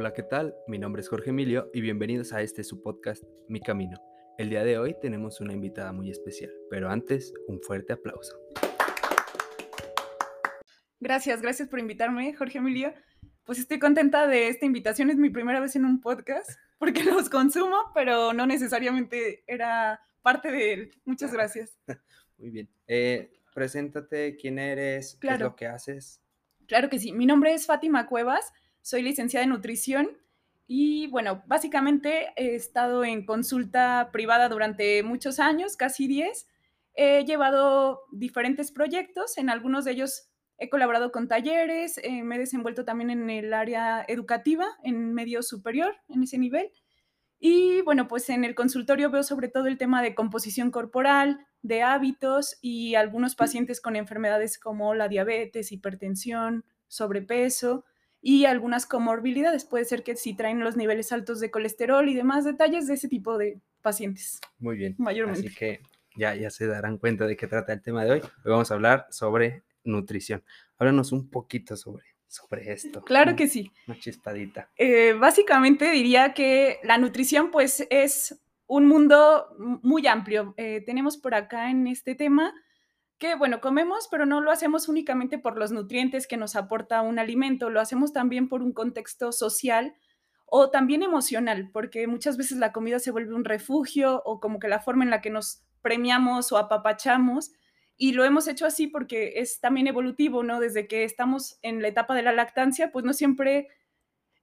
[0.00, 0.54] Hola, ¿qué tal?
[0.66, 3.98] Mi nombre es Jorge Emilio y bienvenidos a este su podcast Mi Camino.
[4.38, 8.34] El día de hoy tenemos una invitada muy especial, pero antes un fuerte aplauso.
[11.00, 12.94] Gracias, gracias por invitarme, Jorge Emilio.
[13.44, 16.48] Pues estoy contenta de esta invitación, es mi primera vez en un podcast,
[16.78, 20.90] porque los consumo, pero no necesariamente era parte de él.
[21.04, 21.78] Muchas gracias.
[22.38, 22.70] Muy bien.
[22.86, 26.22] Eh, preséntate, quién eres, qué es lo que haces.
[26.66, 27.12] Claro que sí.
[27.12, 28.50] Mi nombre es Fátima Cuevas,
[28.82, 30.20] soy licenciada en nutrición
[30.72, 36.46] y bueno, básicamente he estado en consulta privada durante muchos años, casi 10.
[36.94, 42.38] He llevado diferentes proyectos, en algunos de ellos he colaborado con talleres, eh, me he
[42.38, 46.70] desenvuelto también en el área educativa, en medio superior, en ese nivel.
[47.40, 51.82] Y bueno, pues en el consultorio veo sobre todo el tema de composición corporal, de
[51.82, 57.86] hábitos y algunos pacientes con enfermedades como la diabetes, hipertensión, sobrepeso
[58.22, 59.64] y algunas comorbilidades.
[59.64, 63.08] Puede ser que si traen los niveles altos de colesterol y demás detalles de ese
[63.08, 64.40] tipo de pacientes.
[64.58, 64.94] Muy bien.
[64.98, 65.46] Mayormente.
[65.46, 65.80] Así que
[66.16, 68.20] ya, ya se darán cuenta de qué trata el tema de hoy.
[68.20, 70.42] Hoy vamos a hablar sobre nutrición.
[70.78, 73.02] Háblanos un poquito sobre, sobre esto.
[73.02, 73.70] Claro que sí.
[73.86, 74.70] Una chispadita.
[74.76, 79.48] Eh, básicamente diría que la nutrición pues es un mundo
[79.82, 80.54] muy amplio.
[80.56, 82.52] Eh, tenemos por acá en este tema
[83.20, 87.18] que, bueno, comemos, pero no lo hacemos únicamente por los nutrientes que nos aporta un
[87.18, 89.94] alimento, lo hacemos también por un contexto social
[90.46, 94.68] o también emocional, porque muchas veces la comida se vuelve un refugio o como que
[94.68, 97.52] la forma en la que nos premiamos o apapachamos.
[97.96, 100.58] Y lo hemos hecho así porque es también evolutivo, ¿no?
[100.58, 103.68] Desde que estamos en la etapa de la lactancia, pues no siempre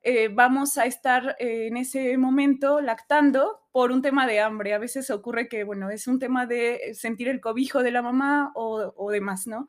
[0.09, 4.73] eh, vamos a estar eh, en ese momento lactando por un tema de hambre.
[4.73, 8.53] A veces ocurre que, bueno, es un tema de sentir el cobijo de la mamá
[8.55, 9.67] o, demás, ¿no?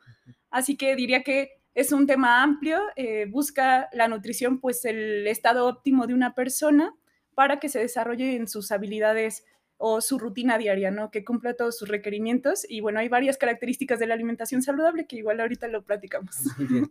[0.49, 5.67] Así que diría que es un tema amplio, eh, busca la nutrición, pues el estado
[5.67, 6.95] óptimo de una persona
[7.35, 9.45] para que se desarrolle en sus habilidades
[9.77, 11.11] o su rutina diaria, ¿no?
[11.11, 12.65] Que cumpla todos sus requerimientos.
[12.69, 16.37] Y bueno, hay varias características de la alimentación saludable que igual ahorita lo platicamos.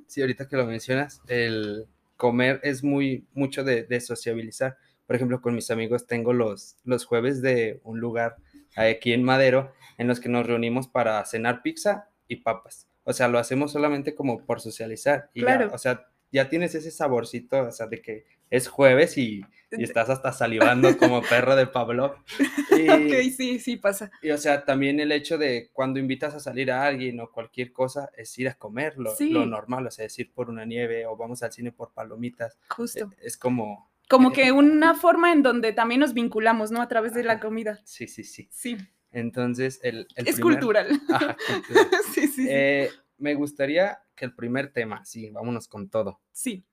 [0.08, 4.78] Sí, ahorita que lo mencionas, el, comer es muy mucho de, sociabilizar.
[5.06, 8.36] Por ejemplo, con mis amigos tengo los, los jueves de un lugar
[8.76, 12.88] aquí en Madero en los que nos reunimos para cenar pizza y papas.
[13.04, 15.30] O sea, lo hacemos solamente como por socializar.
[15.34, 15.72] Y claro.
[15.74, 20.32] o sea, ya tienes ese saborcito, o sea, de que es jueves y, estás hasta
[20.32, 22.16] salivando como perro de Pablo.
[22.78, 24.12] Y, ok, sí, sí pasa.
[24.22, 27.72] Y o sea, también el hecho de cuando invitas a salir a alguien o cualquier
[27.72, 29.16] cosa, es ir a comer lo,
[29.48, 32.60] normal, o sea, es ir por una nieve o vamos al cine por palomitas.
[32.70, 33.10] Justo.
[33.20, 33.92] E, es, como...
[34.08, 36.84] Como que una forma en donde también nos vinculamos, ¿no?
[36.84, 37.82] A través de la comida.
[37.84, 38.48] Sí, sí, sí.
[38.52, 38.78] Sí.
[39.12, 40.08] Entonces, el...
[40.16, 40.88] es cultural.
[41.10, 41.88] Ajá, cultural.
[42.14, 42.46] sí, sí.
[42.48, 46.22] Eh, me gustaría que el primer tema, sí, vámonos con todo.
[46.32, 46.64] Sí.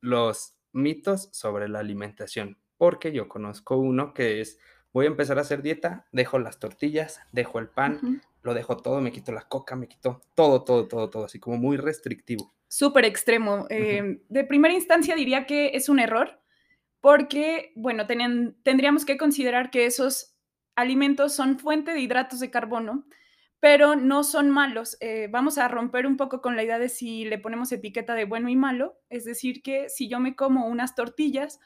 [0.00, 4.58] Los mitos sobre la alimentación, porque yo conozco uno que es,
[4.92, 9.00] voy a empezar a hacer dieta, dejo las tortillas, dejo el pan, lo dejo todo,
[9.00, 12.52] me quito la coca, me quito todo, todo, todo, todo, así como muy restrictivo.
[12.68, 13.66] Súper extremo.
[13.68, 16.40] Em, de primera instancia diría que es un error,
[17.00, 20.34] porque, bueno, tendríamos que considerar que esos
[20.74, 23.04] alimentos son fuente de hidratos de carbono,
[23.62, 24.96] pero no son malos.
[24.98, 28.24] Eh, vamos a romper un poco con la idea de si le ponemos etiqueta de
[28.24, 31.60] bueno y malo, es decir, que si yo me como unas tortillas,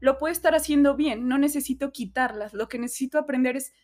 [0.00, 3.74] lo puedo estar haciendo bien, no necesito quitarlas, lo que necesito aprender es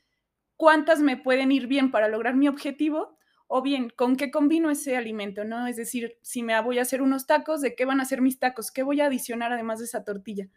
[0.57, 3.19] cuántas me pueden ir bien para lograr mi objetivo
[3.49, 5.67] o bien con qué combino ese alimento, ¿no?
[5.67, 8.39] Es decir, si me voy a hacer unos tacos, ¿de qué van a ser mis
[8.39, 8.71] tacos?
[8.73, 10.49] ¿Qué voy a adicionar además de esa tortilla?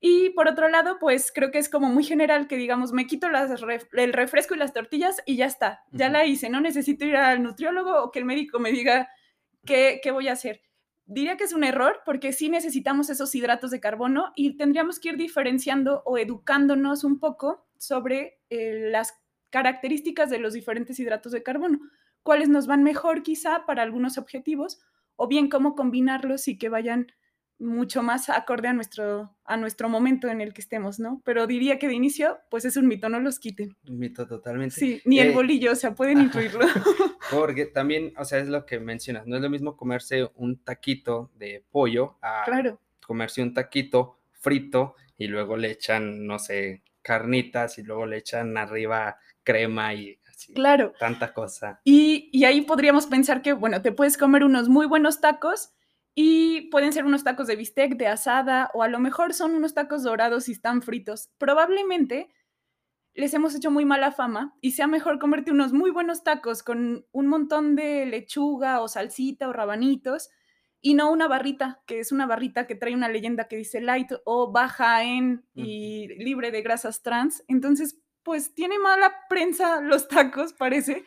[0.00, 3.28] Y por otro lado, pues creo que es como muy general que digamos, me quito
[3.28, 7.42] el refresco y las tortillas y ya está, ya la hice, no necesito ir al
[7.42, 9.08] nutriólogo o que el médico me diga
[9.64, 10.60] qué, qué voy a hacer.
[11.06, 15.10] Diría que es un error porque sí necesitamos esos hidratos de carbono y tendríamos que
[15.10, 19.14] ir diferenciando o educándonos un poco sobre eh, las
[19.50, 21.78] características de los diferentes hidratos de carbono,
[22.22, 24.80] cuáles nos van mejor quizá para algunos objetivos
[25.14, 27.12] o bien cómo combinarlos y que vayan
[27.58, 31.22] mucho más acorde a nuestro, a nuestro momento en el que estemos, ¿no?
[31.24, 33.76] Pero diría que de inicio, pues es un mito, no los quiten.
[33.88, 34.74] Un mito totalmente.
[34.74, 36.60] Sí, ni el eh, bolillo, o sea, pueden incluirlo.
[37.30, 41.30] Porque también, o sea, es lo que mencionas, no es lo mismo comerse un taquito
[41.36, 42.44] de pollo a
[43.06, 48.56] comerse un taquito frito y luego le echan, no sé, carnitas y luego le echan
[48.56, 50.52] arriba crema y así.
[50.52, 50.92] Claro.
[50.98, 51.80] Tanta cosa.
[51.84, 55.75] Y, y ahí podríamos pensar que, bueno, te puedes comer unos muy buenos tacos
[56.18, 59.74] y pueden ser unos tacos de bistec, de asada, o a lo mejor son unos
[59.74, 61.28] tacos dorados y están fritos.
[61.36, 62.30] Probablemente
[63.12, 67.06] les hemos hecho muy mala fama y sea mejor comerte unos muy buenos tacos con
[67.12, 70.30] un montón de lechuga o salsita o rabanitos
[70.80, 74.10] y no una barrita, que es una barrita que trae una leyenda que dice light
[74.24, 77.44] o baja en y libre de grasas trans.
[77.46, 81.04] Entonces, pues tiene mala prensa los tacos, parece,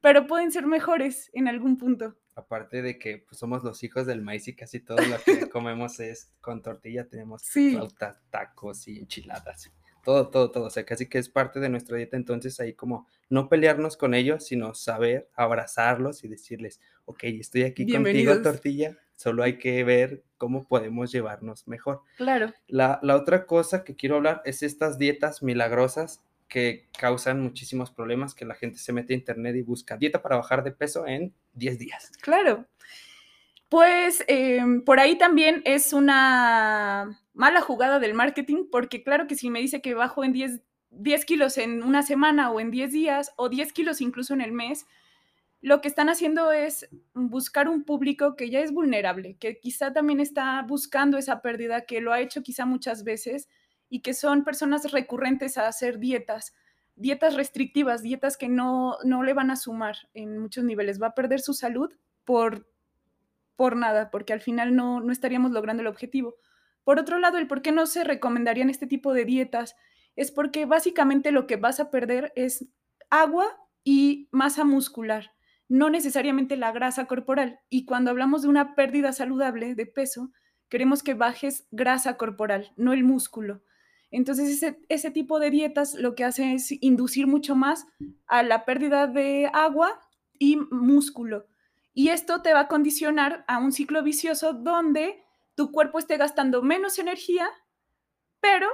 [0.00, 2.16] pero pueden ser mejores en algún punto.
[2.34, 6.00] Aparte de que pues, somos los hijos del maíz y casi todo lo que comemos
[6.00, 7.72] es con tortilla, tenemos Sí.
[7.72, 9.70] flautas, tacos y enchiladas.
[10.04, 10.64] Todo, todo, todo.
[10.64, 12.16] O sea, casi que es parte de nuestra dieta.
[12.16, 17.90] Entonces, ahí como no pelearnos con ellos, sino saber abrazarlos y decirles, ok, estoy aquí
[17.90, 18.96] contigo, tortilla.
[19.14, 22.00] Solo hay que ver cómo podemos llevarnos mejor.
[22.16, 27.90] Claro, La, la otra cosa que quiero hablar es estas dietas milagrosas que causan muchísimos
[27.90, 31.06] problemas, que la gente se mete a internet y busca dieta para bajar de peso
[31.06, 32.12] en 10 días.
[32.20, 32.66] claro.
[33.70, 39.48] Pues em, por ahí también es una mala jugada del marketing, porque claro que si
[39.48, 40.60] me dice que bajo en 10,
[40.90, 44.52] 10 kilos en una semana o en 10 días o 10 kilos incluso en el
[44.52, 44.84] mes,
[45.62, 50.20] lo que están haciendo es buscar un público que ya es vulnerable, que quizá también
[50.20, 53.48] está buscando esa pérdida, que lo ha hecho quizá muchas veces
[53.92, 56.54] y que son personas recurrentes a hacer dietas,
[56.96, 60.98] dietas restrictivas, dietas que no, no le van a sumar en muchos niveles.
[61.00, 61.92] Va a perder su salud
[62.24, 62.66] por,
[63.54, 66.36] por nada, porque al final no, no estaríamos logrando el objetivo.
[66.84, 69.76] Por otro lado, el por qué no se recomendarían este tipo de dietas
[70.16, 72.64] es porque básicamente lo que vas a perder es
[73.10, 75.32] agua y masa muscular
[75.68, 77.60] no necesariamente la grasa corporal.
[77.68, 80.30] Y cuando hablamos de una pérdida saludable de peso,
[80.70, 83.62] queremos que bajes grasa corporal, no el músculo.
[84.12, 87.86] Entonces, ese, ese, tipo de dietas lo que hace es inducir mucho más
[88.26, 90.00] a la pérdida de agua
[90.38, 91.46] y músculo.
[91.94, 95.22] Y esto te va a condicionar a un ciclo vicioso donde
[95.54, 97.48] tu cuerpo esté gastando menos energía,
[98.40, 98.68] pero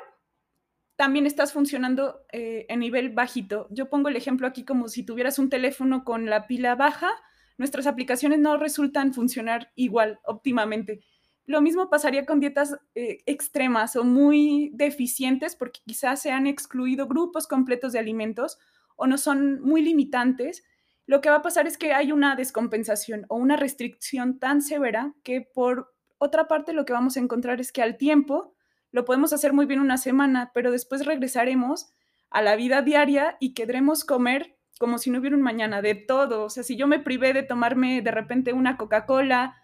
[0.96, 3.68] también estás funcionando eh, en nivel bajito.
[3.70, 7.10] Yo pongo el ejemplo aquí como si tuvieras un teléfono con la pila baja,
[7.56, 11.00] nuestras aplicaciones no resultan funcionar igual, óptimamente.
[11.48, 17.08] Lo mismo pasaría con dietas eh, extremas o muy deficientes porque quizás se han excluido
[17.08, 18.58] grupos completos de alimentos
[18.96, 20.62] o no son muy limitantes.
[21.06, 25.14] Lo que va a pasar es que hay una descompensación o una restricción tan severa
[25.22, 28.52] que por otra parte lo que vamos a encontrar es que al tiempo
[28.92, 31.94] lo podemos hacer muy bien una semana, pero después regresaremos
[32.28, 36.44] a la vida diaria y querremos comer como si no hubiera un mañana, de todo.
[36.44, 39.56] O sea, si yo me privé de tomarme de repente una Coca-Cola,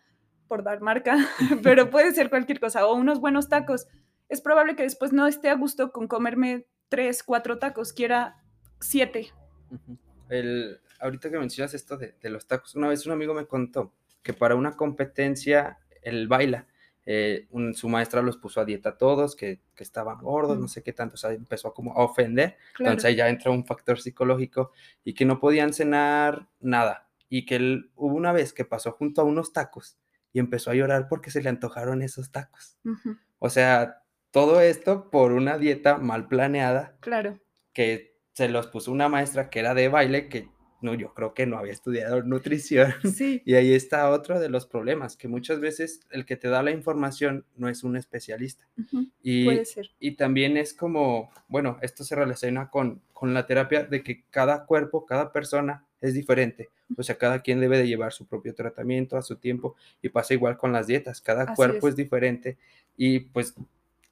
[0.48, 1.16] por dar marca,
[1.62, 3.86] pero puede ser cualquier cosa, o unos buenos tacos,
[4.28, 8.42] es probable que después no esté a gusto con comerme tres, cuatro tacos, quiera
[8.80, 9.32] siete.
[10.28, 13.92] El, ahorita que mencionas esto de, de los tacos, una vez un amigo me contó
[14.22, 16.66] que para una competencia él baila
[17.06, 20.60] eh, un, su maestra los puso a dieta a todos, que, que estaban gordos, mm.
[20.60, 22.92] no sé qué tanto, o sea, empezó a como a ofender, claro.
[22.92, 24.72] entonces ahí ya entra un factor psicológico
[25.04, 29.20] y que no podían cenar nada y que él, hubo una vez que pasó junto
[29.20, 29.98] a unos tacos
[30.34, 32.76] y empezó a llorar porque se le antojaron esos tacos.
[32.84, 33.18] Uh -huh.
[33.38, 34.02] O sea,
[34.32, 36.96] todo esto por una dieta mal planeada.
[37.00, 37.38] Claro.
[37.72, 40.48] Que se los puso una maestra que era de baile, que
[40.82, 42.92] no, yo creo que no había estudiado nutrición.
[43.16, 43.42] Sí.
[43.46, 46.72] Y ahí está otro de los problemas, que muchas veces el que te da la
[46.72, 48.66] información no es un especialista.
[48.76, 49.10] Uh -huh.
[49.22, 49.90] y, Puede ser.
[50.00, 54.66] y también es como, bueno, esto se relaciona con, con la terapia de que cada
[54.66, 56.68] cuerpo, cada persona es diferente.
[56.96, 60.34] O sea, cada quien debe de llevar su propio tratamiento a su tiempo y pasa
[60.34, 61.20] igual con las dietas.
[61.20, 61.92] Cada Así cuerpo es.
[61.92, 62.56] es diferente
[62.96, 63.54] y pues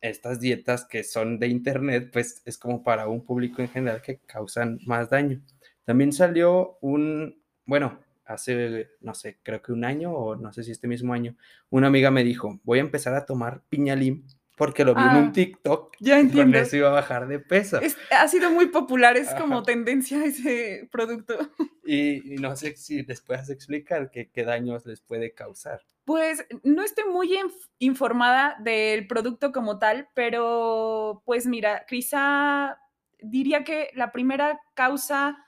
[0.00, 4.18] estas dietas que son de internet, pues es como para un público en general que
[4.26, 5.40] causan más daño.
[5.84, 10.70] También salió un, bueno, hace, no sé, creo que un año o no sé si
[10.72, 11.36] este mismo año,
[11.70, 14.24] una amiga me dijo, voy a empezar a tomar piñalim
[14.56, 16.18] porque lo vi Ah, en un TikTok Ya
[16.50, 16.58] entiendo.
[16.58, 17.80] eso iba a bajar de peso.
[17.80, 19.64] Es- ha sido muy popular, es como Ajá.
[19.66, 21.36] tendencia ese producto.
[21.84, 25.82] Y, y no sé si les puedas explicar qué, qué daños les puede causar.
[26.04, 32.78] Pues no estoy muy inf- informada del producto como tal, pero pues mira, quizá
[33.20, 35.38] diría que la primera causa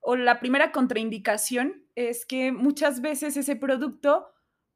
[0.00, 4.28] o la primera contraindicación es que muchas veces ese producto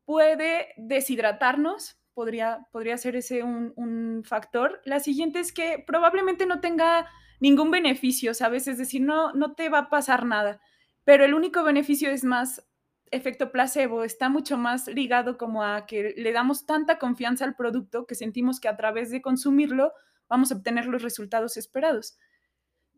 [0.05, 4.81] puede deshidratarnos, podría, podría ser ese un, un factor.
[4.85, 7.09] La siguiente es que probablemente no tenga
[7.41, 8.69] ningún beneficio, ¿sabes?
[8.69, 10.61] Es decir, no, no te va a pasar nada,
[11.05, 12.67] pero el único beneficio es más
[13.11, 18.07] efecto placebo, está mucho más ligado como a que le damos tanta confianza al producto
[18.07, 19.93] que sentimos que a través de consumirlo
[20.29, 22.17] vamos a obtener los resultados esperados.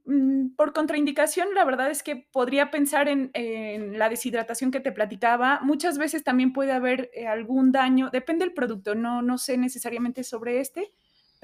[0.06, 3.30] Mm, Por contraindicación, la verdad es que podría pensar en,
[3.98, 5.60] la deshidratación que te platicaba.
[5.62, 10.22] Muchas veces también puede haber eh, algún daño, depende del producto, no, no sé necesariamente
[10.24, 10.92] sobre este,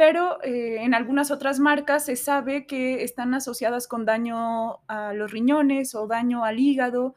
[0.00, 5.30] pero eh, en algunas otras marcas se sabe que están asociadas con daño a los
[5.30, 7.16] riñones o daño al hígado,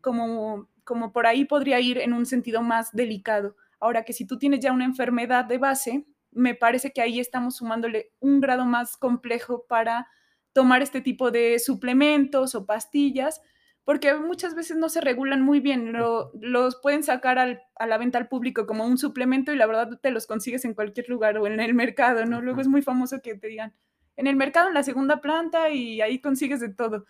[0.00, 3.56] como, como por ahí podría ir en un sentido más delicado.
[3.80, 7.56] Ahora que si tú tienes ya una enfermedad de base, me parece que ahí estamos
[7.56, 10.06] sumándole un grado más complejo para
[10.52, 13.42] tomar este tipo de suplementos o pastillas,
[13.90, 18.28] porque muchas veces no se regulan muy bien, los pueden sacar a la venta al
[18.28, 21.58] público como un suplemento y la verdad te los consigues en cualquier lugar o en
[21.58, 22.40] el mercado, ¿no?
[22.40, 23.74] Luego es muy famoso que te digan,
[24.16, 27.04] en el mercado, en la segunda planta y ahí consigues de todo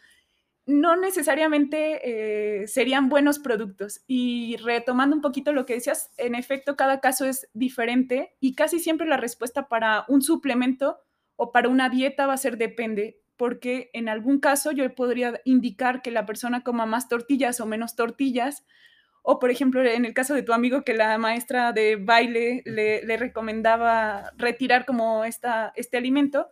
[0.64, 4.02] no necesariamente eh, serían buenos productos.
[4.06, 8.78] Y retomando un poquito lo que decías, en efecto, cada caso es diferente y casi
[8.78, 10.98] siempre la respuesta para un suplemento
[11.36, 16.02] o para una dieta va a ser depende, porque en algún caso yo podría indicar
[16.02, 18.66] que la persona coma más tortillas o menos tortillas,
[19.22, 23.16] o por ejemplo, en el caso de tu amigo que la maestra de baile le,
[23.16, 26.50] recomendaba retirar como esta, este alimento,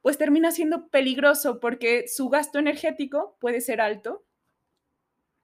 [0.00, 4.24] pues termina siendo peligroso porque su gasto energético puede ser alto.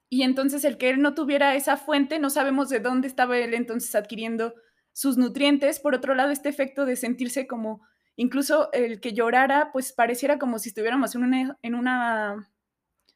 [0.09, 3.55] Y entonces el que él no tuviera esa fuente, no sabemos de dónde estaba él
[3.55, 4.55] entonces adquiriendo
[4.93, 5.81] sus nutrientes.
[5.81, 7.83] Por otro lado, este efecto de sentirse como,
[8.17, 12.49] incluso el que llorara, pues pareciera como si estuviéramos en una,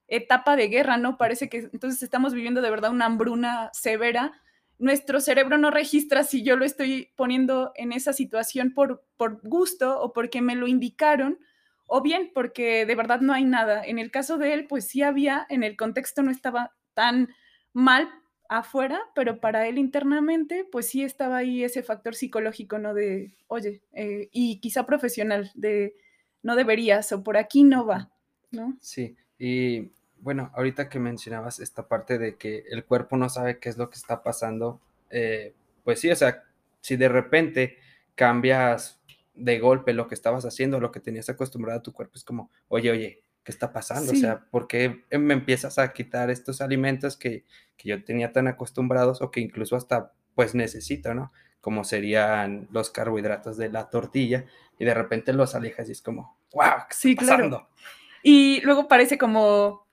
[0.09, 1.19] etapa de guerra, ¿no?
[1.19, 4.41] Parece que entonces estamos viviendo de verdad una hambruna severa
[4.79, 10.01] nuestro cerebro no registra si yo lo estoy poniendo en esa situación por, por gusto
[10.01, 11.39] o porque me lo indicaron,
[11.87, 13.83] o bien porque de verdad no hay nada.
[13.85, 17.29] En el caso de él, pues sí había, en el contexto no estaba tan
[17.73, 18.11] mal
[18.49, 22.95] afuera, pero para él internamente, pues sí estaba ahí ese factor psicológico, ¿no?
[22.95, 25.95] De, oye, eh, y quizá profesional, de
[26.43, 28.11] no deberías o por aquí no va,
[28.51, 28.77] ¿no?
[28.81, 33.69] Sí, y bueno, ahorita que mencionabas esta parte de que el cuerpo no sabe qué
[33.69, 36.45] es lo que está pasando, eh, pues sí, o sea,
[36.81, 37.79] si de repente
[38.15, 39.01] cambias
[39.35, 42.51] de golpe lo que estabas haciendo, lo que tenías acostumbrado a tu cuerpo, es como,
[42.69, 44.11] oye, oye, ¿qué está pasando?
[44.11, 47.45] O sea, ¿por qué me empiezas a quitar estos alimentos que,
[47.77, 51.33] que yo tenía tan acostumbrados o que incluso hasta pues necesito, ¿no?
[51.61, 54.47] Como serían los carbohidratos de la tortilla
[54.81, 57.69] y de repente los alejas y es como, wow, ¿qué está sí, Claro.
[58.25, 59.87] Y luego parece como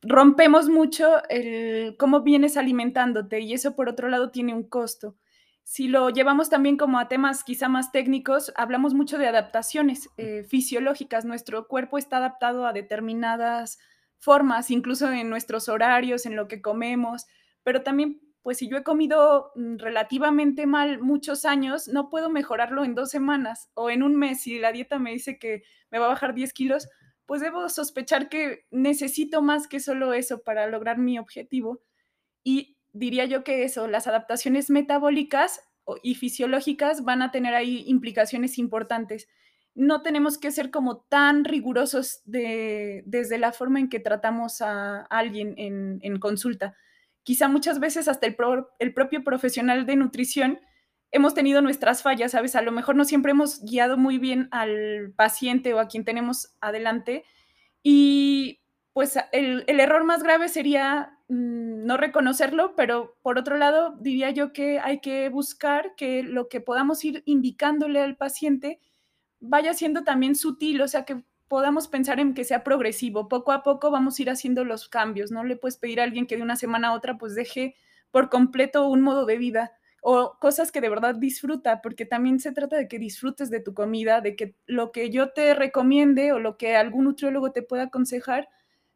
[0.00, 5.16] rompemos mucho el cómo vienes alimentándote y eso por otro lado tiene un costo.
[5.64, 10.44] Si lo llevamos también como a temas quizá más técnicos, hablamos mucho de adaptaciones eh,
[10.44, 11.24] fisiológicas.
[11.24, 13.78] Nuestro cuerpo está adaptado a determinadas
[14.18, 17.26] formas, incluso en nuestros horarios, en lo que comemos,
[17.62, 22.84] pero también, pues si yo he comido mm, relativamente mal muchos años, no puedo mejorarlo
[22.84, 24.42] en dos semanas o en un mes.
[24.42, 26.88] Si la dieta me dice que me va a bajar 10 kilos,
[27.24, 31.80] pues debo sospechar que necesito más que solo eso para lograr mi objetivo.
[32.42, 35.60] Y diría yo que eso, las adaptaciones metabólicas
[36.02, 39.28] y fisiológicas van a tener ahí implicaciones importantes.
[39.74, 45.54] No tenemos que ser como tan rigurosos desde la forma en que tratamos a alguien
[45.58, 46.74] en, consulta.
[47.24, 50.60] Quizá muchas veces hasta el, propio profesional de nutrición
[51.10, 52.54] hemos tenido nuestras fallas, ¿sabes?
[52.56, 56.54] A lo mejor no siempre hemos guiado muy bien al paciente o a quien tenemos
[56.60, 57.24] adelante
[57.82, 58.60] y
[58.94, 64.78] pues el, error más grave sería no reconocerlo, pero por otro lado diría yo que
[64.78, 68.80] hay que buscar que lo que podamos ir indicándole al paciente
[69.40, 73.28] vaya siendo también sutil, o sea, que podamos pensar en que sea progresivo.
[73.28, 76.26] Poco a poco vamos a ir haciendo los cambios, no le puedes pedir a alguien
[76.26, 77.74] que de una semana a otra pues deje
[78.10, 82.52] por completo un modo de vida o cosas que de verdad disfruta, porque también se
[82.52, 86.38] trata de que disfrutes de tu comida, de que lo que yo te recomiende o
[86.38, 88.48] lo que algún nutriólogo te pueda aconsejar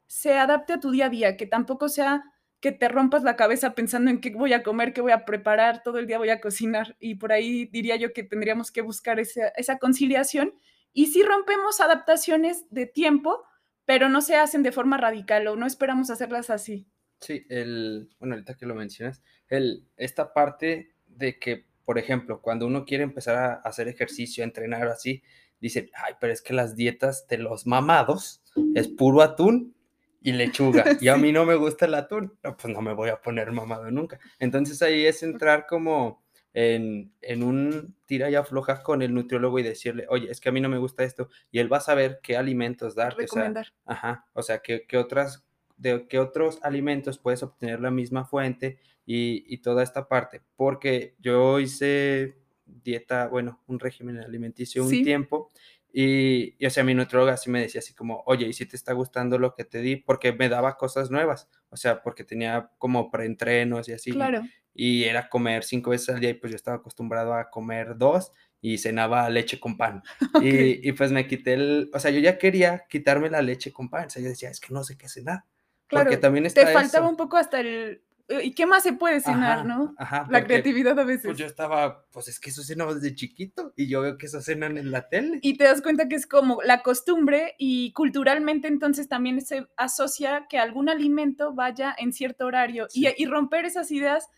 [0.09, 2.25] se adapte a tu día a día, que tampoco sea
[2.61, 5.83] que te rompas la cabeza pensando en qué voy a comer, qué voy a preparar,
[5.85, 6.97] todo el día voy a cocinar.
[6.99, 10.55] Y por ahí diría yo que tendríamos que buscar esa, esa conciliación.
[10.93, 13.45] Y si rompemos adaptaciones de tiempo,
[13.85, 16.89] pero no se hacen de forma radical o no esperamos hacerlas así.
[17.21, 22.67] Sí, el, bueno, ahorita que lo mencionas, el, esta parte de que, por ejemplo, cuando
[22.67, 25.23] uno quiere empezar a hacer ejercicio, a entrenar así,
[25.61, 28.43] dice, ay, pero es que las dietas de los mamados
[28.75, 29.75] es puro atún
[30.21, 30.85] y lechuga.
[31.01, 32.37] Y a mí no me gusta el atún.
[32.43, 34.19] No, pues no me voy a poner mamado nunca.
[34.39, 39.63] Entonces ahí es entrar como en, en un tira y afloja con el nutriólogo y
[39.63, 41.29] decirle, oye, es que a mí no me gusta esto.
[41.51, 43.23] Y él va a saber qué alimentos darte.
[43.23, 43.67] Recomendar.
[43.67, 45.45] O sea, ajá, o sea, qué, qué otras
[45.79, 51.61] de qué otros alimentos puedes obtener la misma fuente y, toda esta parte, porque yo
[51.61, 55.51] hice dieta, bueno, un régimen alimenticio un tiempo
[55.93, 58.77] y, y, o sea, mi nutróloga sí me decía así como, oye, ¿y si te
[58.77, 59.97] está gustando lo que te di?
[59.97, 64.13] Porque me daba cosas nuevas, o sea, porque tenía como preentrenos y así.
[64.13, 64.43] Claro.
[64.75, 68.33] Y era comer cinco veces al día y pues yo estaba acostumbrado a comer dos
[68.61, 70.03] y cenaba leche con pan.
[70.43, 73.89] Y, y, pues me quité el, o sea, yo ya quería quitarme la leche con
[73.89, 75.45] pan, o sea, yo decía, es que no sé qué cenar.
[75.89, 79.95] Claro, también te faltaba un poco hasta el ¿y qué más se puede cenar, no?
[80.29, 81.27] la creatividad a veces.
[81.27, 84.41] Pues yo estaba, pues es que eso cenaba desde chiquito y yo veo que eso
[84.41, 85.39] cenan en la tele.
[85.43, 90.47] Y te das cuenta que es como la costumbre y culturalmente entonces también se asocia
[90.49, 94.29] que algún alimento vaya en cierto horario y, y romper esas ideas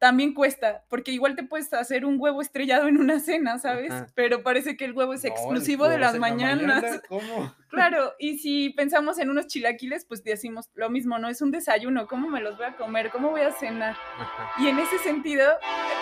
[0.00, 3.92] también cuesta, porque igual te puedes hacer un huevo estrellado en una cena, ¿sabes?
[4.14, 7.02] Pero parece que el huevo es exclusivo de las mañanas.
[7.08, 7.54] ¿Cómo?
[7.70, 12.08] Claro, y si pensamos en unos chilaquiles, pues decimos lo mismo, no es un desayuno,
[12.08, 13.10] ¿cómo me los voy a comer?
[13.10, 13.96] ¿Cómo voy a cenar?
[14.58, 15.46] Y en ese sentido,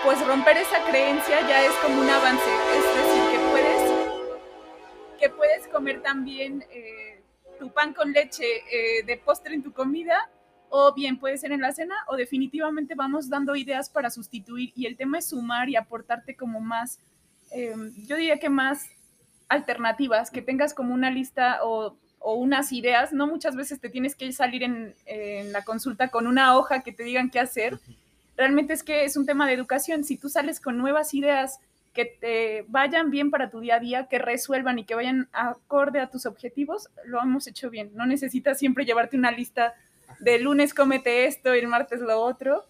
[0.02, 5.68] pues romper esa creencia ya es como un avance, es decir, que puedes, que puedes
[5.68, 7.20] comer también eh,
[7.58, 10.30] tu pan con leche eh, de postre en tu comida
[10.70, 14.86] o bien puede ser en la cena o definitivamente vamos dando ideas para sustituir y
[14.86, 16.98] el tema es sumar y aportarte como más,
[17.50, 18.90] em, yo diría que más
[19.48, 24.30] alternativas, que tengas como una lista o, unas ideas, no muchas veces te tienes que
[24.32, 27.78] salir en, en, la consulta con una hoja que te digan qué hacer,
[28.36, 31.60] realmente es que es un tema de educación, si tú sales con nuevas ideas
[31.94, 36.00] que te vayan bien para tu día a día, que resuelvan y que vayan acorde
[36.00, 39.74] a tus objetivos, lo hemos hecho bien, no necesitas siempre llevarte una lista
[40.20, 42.66] de lunes cómete esto y el martes lo otro,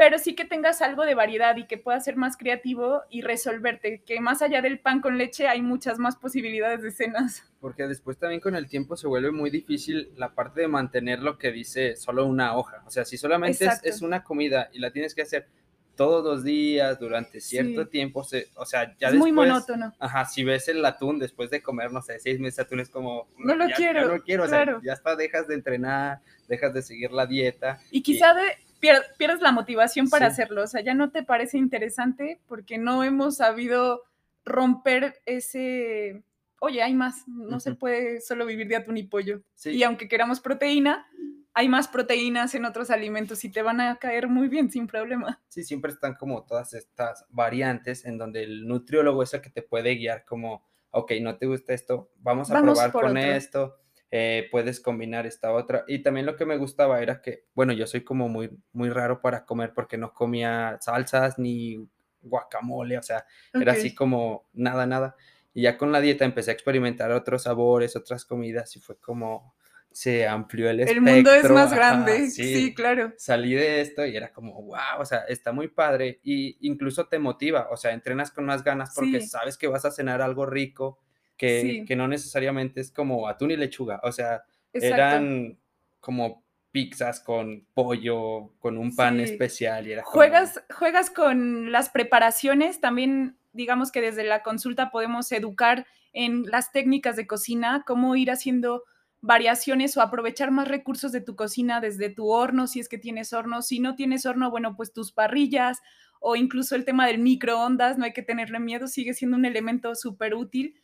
[0.00, 4.02] pero sí que tengas algo de variedad y que puedas ser más creativo y resolverte,
[4.06, 7.44] que más allá del pan con leche hay muchas más posibilidades de cenas.
[7.60, 11.36] Porque después también con el tiempo se vuelve muy difícil la parte de mantener lo
[11.36, 12.82] que dice solo una hoja.
[12.86, 15.48] O sea, si solamente es, una comida y la tienes que hacer
[15.96, 19.92] todos los días durante cierto tiempo, se, o sea, ya es muy monótono.
[19.98, 22.88] Ajá, si ves el atún después de comer, no sé, seis meses de atún es
[22.88, 23.28] como...
[23.38, 24.02] No lo quiero.
[24.02, 27.80] no lo quiero, o sea, ya hasta dejas de entrenar, dejas de seguir la dieta.
[27.90, 28.42] Y quizá de,
[28.80, 33.36] pierdes la motivación para hacerlo, o sea, ya no te parece interesante porque no hemos
[33.36, 34.02] sabido
[34.44, 36.22] romper ese,
[36.60, 39.42] oye, hay más, no se puede solo vivir de atún y pollo.
[39.64, 41.06] Y aunque queramos proteína,
[41.54, 45.42] hay más proteínas en otros alimentos y te van a caer muy bien sin problema.
[45.48, 49.62] Sí, siempre están como todas estas variantes en donde el nutriólogo es el que te
[49.62, 53.80] puede guiar como, ok, no te gusta esto, vamos a probar con esto
[54.12, 55.84] eh, puedes combinar esta otra.
[55.86, 59.20] Y también lo que me gustaba era que, bueno, yo soy como muy, muy raro
[59.20, 61.88] para comer porque no comía salsas ni
[62.20, 65.16] guacamole, o sea, era así como nada, nada.
[65.54, 69.54] Y ya con la dieta empecé a experimentar otros sabores, otras comidas y fue como
[69.92, 71.08] se amplió el espectro.
[71.08, 73.12] El mundo es más grande, sí, claro.
[73.16, 77.18] Salí de esto y era como, wow, o sea, está muy padre y incluso te
[77.18, 80.98] motiva, o sea, entrenas con más ganas porque sabes que vas a cenar algo rico
[81.36, 85.58] que, no necesariamente es como atún y lechuga, o sea, eran
[86.00, 89.86] como pizzas con pollo, con un pan especial.
[89.88, 95.86] Y era juegas, juegas con las preparaciones, también digamos que desde la consulta podemos educar
[96.12, 98.84] en las técnicas de cocina, cómo ir haciendo
[99.22, 103.32] variaciones o aprovechar más recursos de tu cocina desde tu horno, si es que tienes
[103.32, 105.80] horno, si no tienes horno, bueno, pues tus parrillas
[106.20, 109.94] o incluso el tema del microondas, no hay que tenerle miedo, sigue siendo un elemento
[109.94, 110.80] súper útil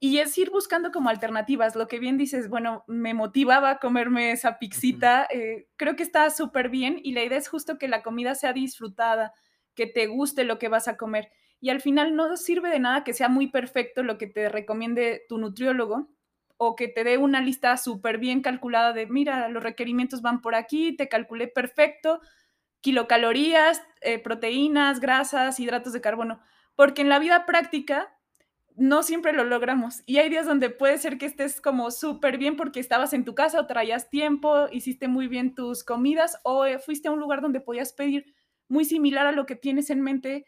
[0.00, 1.74] y es ir buscando como alternativas.
[1.76, 5.26] Lo que bien dices, bueno, me motivaba a comerme esa pixita.
[5.30, 8.52] Eh, creo que está súper bien y la idea es justo que la comida sea
[8.52, 9.32] disfrutada,
[9.74, 11.30] que te guste lo que vas a comer.
[11.60, 15.22] Y al final no sirve de nada que sea muy perfecto lo que te recomiende
[15.28, 16.08] tu nutriólogo
[16.58, 20.54] o que te dé una lista súper bien calculada de, mira, los requerimientos van por
[20.54, 22.20] aquí, te calculé perfecto,
[22.80, 26.40] kilocalorías, eh, proteínas, grasas, hidratos de carbono.
[26.74, 28.12] Porque en la vida práctica
[28.74, 30.02] no siempre lo logramos.
[30.06, 33.34] Y hay días donde puede ser que estés como súper bien porque estabas en tu
[33.34, 37.40] casa o traías tiempo, hiciste muy bien tus comidas o eh, fuiste a un lugar
[37.40, 38.34] donde podías pedir
[38.68, 40.46] muy similar a lo que tienes en mente,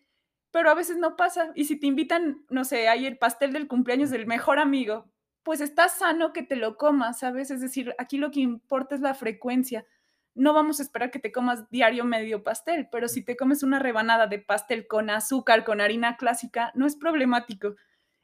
[0.50, 1.52] pero a veces no pasa.
[1.54, 5.10] Y si te invitan, no sé, hay el pastel del cumpleaños del mejor amigo,
[5.42, 7.50] pues está sano que te lo comas, ¿sabes?
[7.50, 9.86] Es decir, aquí lo que importa es la frecuencia.
[10.34, 13.78] No vamos a esperar que te comas diario medio pastel, pero si te comes una
[13.78, 17.76] rebanada de pastel con azúcar, con harina clásica, no es problemático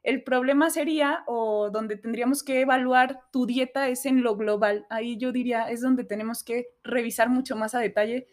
[0.07, 4.87] el problema sería, o donde tendríamos que evaluar tu dieta, es en lo global.
[4.89, 8.29] Ahí yo diría, es donde tenemos que revisar mucho más a detalle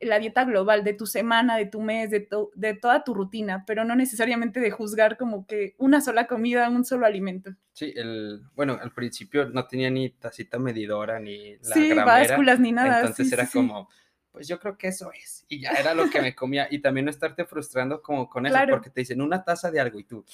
[0.00, 3.84] la dieta global de tu semana, de tu mes, de, de toda tu rutina, pero
[3.84, 7.50] no necesariamente de juzgar como que una sola comida, un solo alimento.
[7.72, 12.72] Sí, el, bueno, al principio no tenía ni tacita medidora, ni la sí, básculas, ni
[12.72, 13.00] nada.
[13.00, 13.88] Entonces era como
[14.32, 15.44] pues yo creo que eso es.
[15.48, 16.68] Y ya era lo que me comía.
[16.70, 19.98] Y también no estarte frustrando como con eso, porque te dicen una taza de algo
[19.98, 20.24] y tú.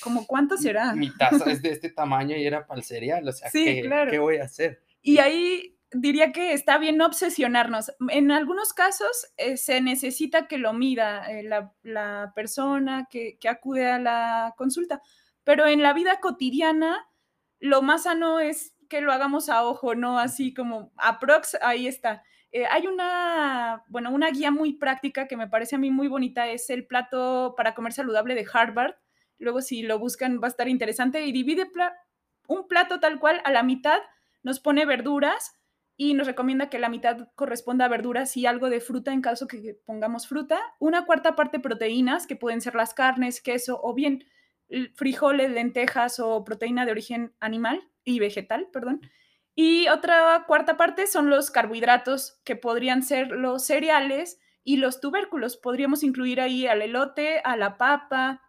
[0.00, 0.94] ¿Como cuánto será?
[0.94, 3.26] Mi taza es de este tamaño y era para el cereal.
[3.26, 4.82] O sea, ¿qué, voy a hacer?
[5.00, 7.92] Y ahí diría que está bien obsesionarnos.
[8.08, 11.42] En algunos casos eh, se necesita que lo mida eh,
[11.82, 15.00] la, persona que, que acude a la consulta.
[15.44, 17.08] Pero en la vida cotidiana,
[17.60, 22.22] lo más sano es que lo hagamos a ojo, no así como aprox, ahí está
[22.52, 26.48] Eh, hay una, bueno, una guía muy práctica que me parece a mí muy bonita,
[26.48, 28.94] es el plato para comer saludable de Harvard.
[29.38, 31.70] Luego si lo buscan va a estar interesante y divide
[32.48, 33.98] un plato tal cual a la mitad,
[34.42, 35.55] nos pone verduras
[35.96, 39.46] y nos recomienda que la mitad corresponda a verduras y algo de fruta en caso
[39.46, 40.60] que pongamos fruta.
[40.78, 44.24] Una cuarta parte proteínas, que pueden ser las carnes, queso o bien
[44.94, 49.00] frijoles, lentejas o proteína de origen animal y vegetal, perdón.
[49.54, 55.56] Y otra cuarta parte son los carbohidratos, que podrían ser los cereales y los tubérculos.
[55.56, 58.42] Podríamos incluir ahí al elote, a la papa,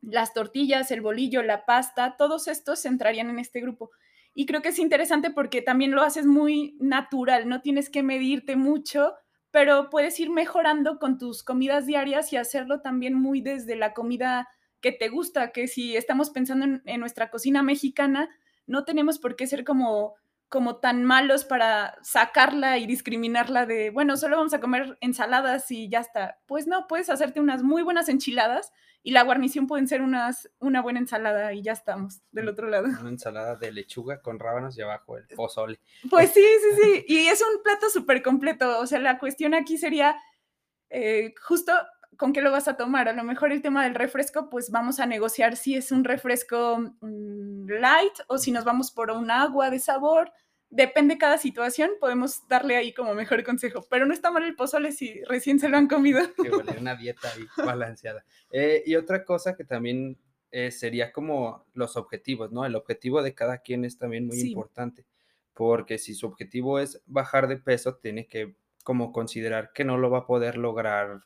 [0.00, 3.90] las tortillas, el bolillo, la pasta, todos estos entrarían en este grupo.
[4.38, 8.54] Y creo que es interesante porque también lo haces muy natural, no tienes que medirte
[8.54, 9.14] mucho,
[9.50, 14.46] pero puedes ir mejorando con tus comidas diarias y hacerlo también muy desde la comida
[14.82, 18.28] que te gusta, que si estamos pensando en, nuestra cocina mexicana,
[18.66, 20.16] no tenemos por qué ser como
[20.48, 25.88] como tan malos para sacarla y discriminarla de, bueno, solo vamos a comer ensaladas y
[25.88, 26.38] ya está.
[26.46, 30.82] Pues no, puedes hacerte unas muy buenas enchiladas y la guarnición pueden ser unas, una
[30.82, 32.86] buena ensalada y ya estamos del otro lado.
[32.86, 35.80] Una ensalada de lechuga con rábanos y abajo el pozole.
[36.10, 37.04] Pues sí, sí, sí.
[37.08, 38.78] Y es un plato súper completo.
[38.80, 40.16] O sea, la cuestión aquí sería
[40.90, 41.72] eh, justo
[42.16, 43.08] con qué lo vas a tomar.
[43.08, 46.78] A lo mejor el tema del refresco, pues vamos a negociar si es un refresco
[47.00, 50.32] mm, light o si nos vamos por un agua de sabor.
[50.68, 53.86] Depende cada situación, podemos darle ahí como mejor consejo.
[53.88, 56.20] Pero no está mal el pozole si recién se lo han comido.
[56.42, 58.24] Que huele una dieta ahí balanceada.
[58.50, 60.18] Eh, y otra cosa que también
[60.50, 62.64] eh, sería como los objetivos, ¿no?
[62.64, 65.06] El objetivo de cada quien es también muy importante.
[65.54, 70.10] Porque si su objetivo es bajar de peso, tiene que como considerar que no lo
[70.10, 71.22] va a poder lograr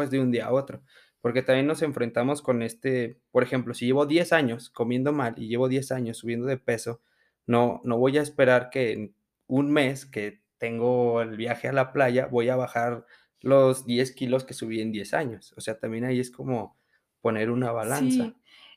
[0.00, 0.82] pues de un día a otro.
[1.20, 5.46] Porque también nos enfrentamos con este, por ejemplo, si llevo 10 años comiendo mal y
[5.46, 7.02] llevo 10 años subiendo de peso,
[7.46, 9.14] no, no voy a esperar que en
[9.46, 13.04] un mes que tengo el viaje a la playa voy a bajar
[13.40, 15.52] los 10 kilos que subí en 10 años.
[15.54, 16.78] O sea, también ahí es como
[17.20, 18.32] poner una balanza.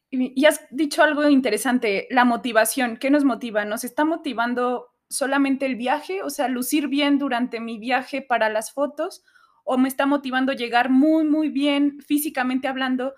[0.10, 2.98] Y has dicho algo interesante, la motivación.
[2.98, 3.64] ¿Qué nos motiva?
[3.64, 6.22] ¿Nos está motivando solamente el viaje?
[6.22, 9.24] O sea, lucir bien durante mi viaje para las fotos
[9.64, 13.14] o me está motivando llegar muy, muy bien físicamente hablando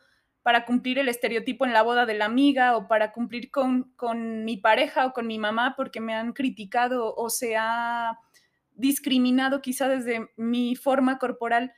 [0.46, 4.46] para cumplir el estereotipo en la boda de la amiga o para cumplir con, con
[4.46, 8.20] mi pareja o con mi mamá porque me han criticado o se ha
[8.76, 11.74] discriminado quizá desde mi forma corporal.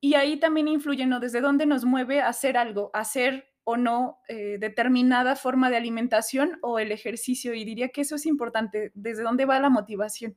[0.00, 1.18] Y ahí también influye, ¿no?
[1.18, 6.78] Desde dónde nos mueve hacer algo, hacer o no eh, determinada forma de alimentación o
[6.78, 7.54] el ejercicio.
[7.54, 10.36] Y diría que eso es importante, desde dónde va la motivación.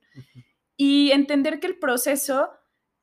[0.77, 2.49] Y entender que el proceso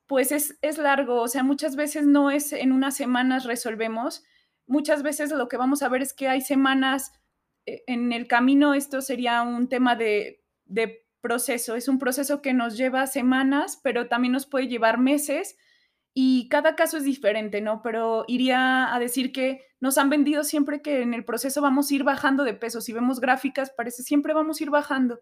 [0.07, 4.25] pues es, es largo, o sea, muchas veces no es en unas semanas resolvemos,
[4.67, 7.13] muchas veces lo que vamos a ver es que hay semanas
[7.67, 12.53] eh, en el camino, esto sería un tema de, de proceso, es un proceso que
[12.53, 15.57] nos lleva semanas, pero también nos puede llevar meses
[16.13, 17.83] y cada caso es diferente, ¿no?
[17.83, 21.95] Pero iría a decir que nos han vendido siempre que en el proceso vamos a
[21.95, 22.81] ir bajando de peso.
[22.81, 25.21] Si vemos gráficas, parece siempre vamos a ir bajando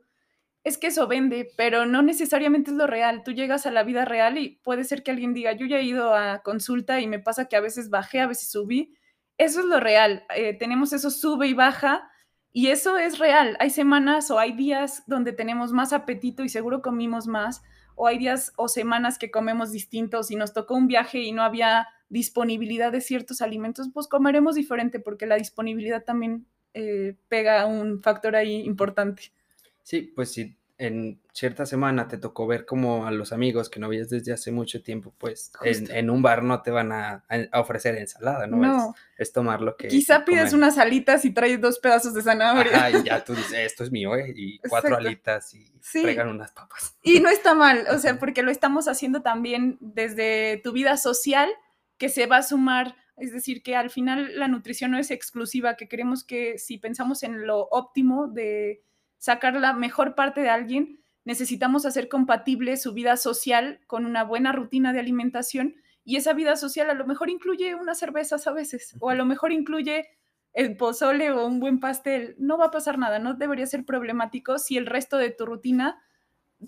[0.64, 3.22] es que eso vende, pero no necesariamente es lo real.
[3.24, 5.84] Tú llegas a la vida real y puede ser que alguien diga, yo ya he
[5.84, 8.94] ido a consulta y me pasa que a veces bajé, a veces subí.
[9.38, 10.24] Eso es lo real.
[10.36, 12.08] Eh, tenemos eso sube y baja
[12.52, 13.56] y eso es real.
[13.60, 17.62] Hay semanas o hay días donde tenemos más apetito y seguro comimos más,
[17.94, 21.42] o hay días o semanas que comemos distintos y nos tocó un viaje y no
[21.42, 28.02] había disponibilidad de ciertos alimentos, pues comeremos diferente porque la disponibilidad también eh, pega un
[28.02, 29.32] factor ahí importante.
[29.82, 33.88] Sí, pues si en cierta semana te tocó ver como a los amigos que no
[33.88, 38.48] veías desde hace mucho tiempo, pues en, un bar no te van a, ofrecer ensalada,
[38.48, 38.92] ¿no?
[39.16, 39.86] Es, tomar lo que...
[39.86, 42.90] Quizá pides unas alitas y traes dos pedazos de zanahoria.
[42.90, 44.32] y ya tú dices, esto es mío, ¿eh?
[44.34, 46.96] Y cuatro alitas y traigan unas papas.
[47.02, 51.48] Y no está mal, o sea, porque lo estamos haciendo también desde tu vida social,
[51.96, 55.76] que se va a sumar es decir, que al final la nutrición no es exclusiva,
[55.76, 58.82] que queremos que si pensamos en lo óptimo de
[59.22, 64.50] sacar la mejor parte de alguien, necesitamos hacer compatible su vida social con una buena
[64.50, 68.96] rutina de alimentación y esa vida social a lo mejor incluye unas cervezas a veces
[68.98, 70.08] o a lo mejor incluye
[70.54, 72.34] el pozole o un buen pastel.
[72.36, 76.02] No va a pasar nada, no debería ser problemático si el resto de tu rutina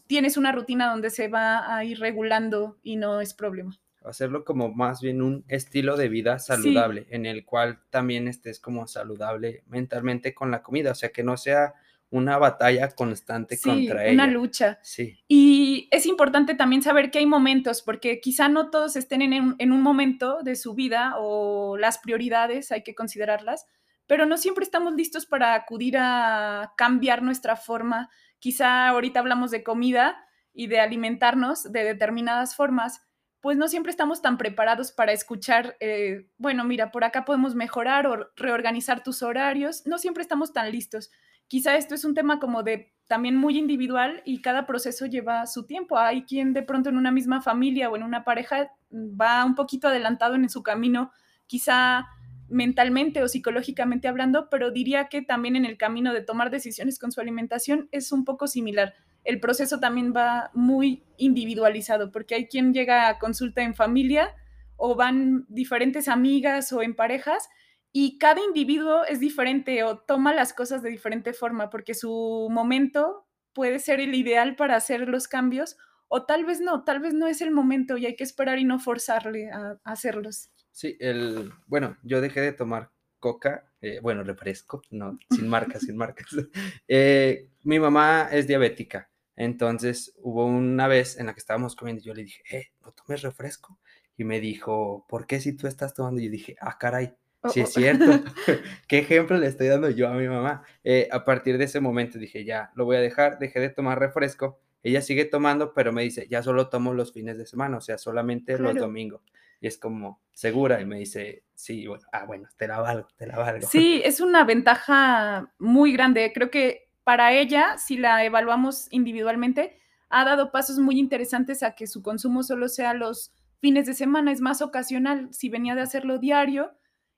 [0.07, 3.77] tienes una rutina donde se va a ir regulando y no es problema.
[4.05, 8.87] Hacerlo como más bien un estilo de vida saludable, en el cual también estés como
[8.87, 11.75] saludable mentalmente con la comida, o sea, que no sea
[12.11, 14.15] una batalla constante contra ella.
[14.15, 14.79] Una lucha.
[14.83, 15.19] Sí.
[15.27, 19.73] Y es importante también saber que hay momentos, porque quizá no todos estén en, en,
[19.73, 23.67] un momento de su vida o las prioridades, hay que considerarlas,
[24.07, 28.11] pero no siempre estamos listos para acudir a cambiar nuestra forma.
[28.39, 30.17] Quizá ahorita hablamos de comida
[30.53, 33.03] y de alimentarnos de determinadas formas,
[33.41, 38.07] pues no siempre estamos tan preparados para escuchar, eh, bueno, mira, por acá podemos mejorar
[38.07, 41.11] o reorganizar tus horarios, no siempre estamos tan listos.
[41.49, 45.67] Quizá esto es un tema como de también muy individual y cada proceso lleva su
[45.67, 45.99] tiempo.
[45.99, 49.89] Hay quien de pronto en una misma familia o en una pareja va un poquito
[49.89, 51.13] adelantado en su camino,
[51.47, 52.07] quizá
[52.49, 57.13] mentalmente o psicológicamente hablando, pero diría que también en el camino de tomar decisiones con
[57.13, 62.73] su alimentación es un poco similar el proceso también va muy individualizado, porque hay quien
[62.73, 64.35] llega a consulta en familia
[64.77, 67.49] o van diferentes amigas o en parejas
[67.97, 73.27] y cada individuo es diferente o toma las cosas de diferente forma, porque su momento
[73.53, 75.77] puede ser el ideal para hacer los cambios
[76.09, 78.65] o tal vez no, tal vez no es el momento y hay que esperar y
[78.65, 80.51] no forzarle a, hacerlos.
[80.73, 85.97] Sí, el, bueno, yo dejé de tomar coca, eh, bueno, refresco, no, sin marcas, sin
[85.97, 86.29] marcas.
[86.89, 92.07] Eh, mi mamá es diabética entonces hubo una vez en la que estábamos comiendo y
[92.07, 93.79] yo le dije, eh, no tomes refresco.
[94.17, 96.21] Y me dijo, ¿por qué si tú estás tomando?
[96.21, 97.81] Y yo dije, ah, caray, oh, sí es oh.
[97.81, 98.05] cierto.
[98.89, 100.65] ¿Qué ejemplo le estoy dando yo a mi mamá?
[100.83, 103.99] Eh, a partir de ese momento dije, ya, lo voy a dejar, dejé de tomar
[103.99, 104.59] refresco.
[104.83, 107.97] Ella sigue tomando, pero me dice, ya solo tomo los fines de semana, o sea,
[107.97, 109.23] solamente los domingos.
[109.61, 113.27] Y es como, segura, y me dice, sí, bueno, ah, bueno, te la valgo, te
[113.27, 113.67] la valgo.
[113.71, 116.33] Sí, es una ventaja muy grande.
[116.35, 119.79] Creo que para ella, si la evaluamos individualmente,
[120.11, 124.33] ha dado pasos muy interesantes a que su consumo solo sea los fines de semana,
[124.33, 125.29] es más ocasional.
[125.33, 126.73] Si venía de hacerlo diario,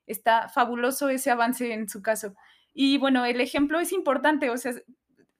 [0.07, 2.33] está fabuloso ese avance en su caso.
[2.73, 4.73] Y bueno, el ejemplo es importante, o sea,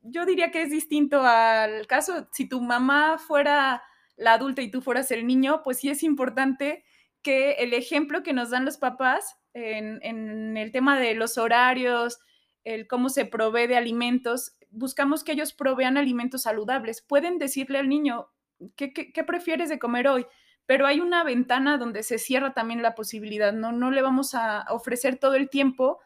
[0.02, 3.84] yo diría que es distinto al caso, si tu mamá fuera
[4.16, 6.84] la adulta y tú fueras el niño, pues sí es importante
[7.22, 12.20] que el ejemplo que nos dan los papás en, el tema de los horarios,
[12.64, 17.02] el cómo se provee de alimentos, buscamos que ellos provean alimentos saludables.
[17.02, 18.28] Pueden decirle al niño,
[18.76, 20.26] ¿qué, qué, prefieres de comer hoy?
[20.68, 24.66] Pero hay una ventana donde se cierra también la posibilidad, no, no le vamos a
[24.70, 26.00] ofrecer todo el tiempo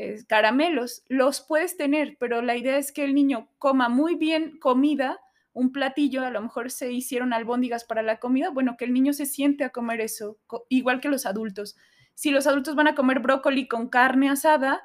[0.00, 4.56] eh, caramelos, los puedes tener, pero la idea es que el niño coma muy bien
[4.60, 5.18] comida,
[5.52, 9.12] un platillo, a lo mejor se hicieron albóndigas para la comida, bueno, que el niño
[9.12, 11.76] se siente a comer eso, igual que los adultos.
[12.14, 14.82] Si los adultos van a comer brócoli con carne asada,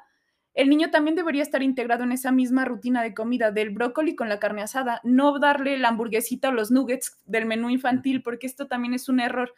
[0.54, 4.28] el niño también debería estar integrado en esa misma rutina de comida del brócoli con
[4.28, 8.68] la carne asada, no darle la hamburguesita o los nuggets del menú infantil, porque esto
[8.68, 9.52] también es un error.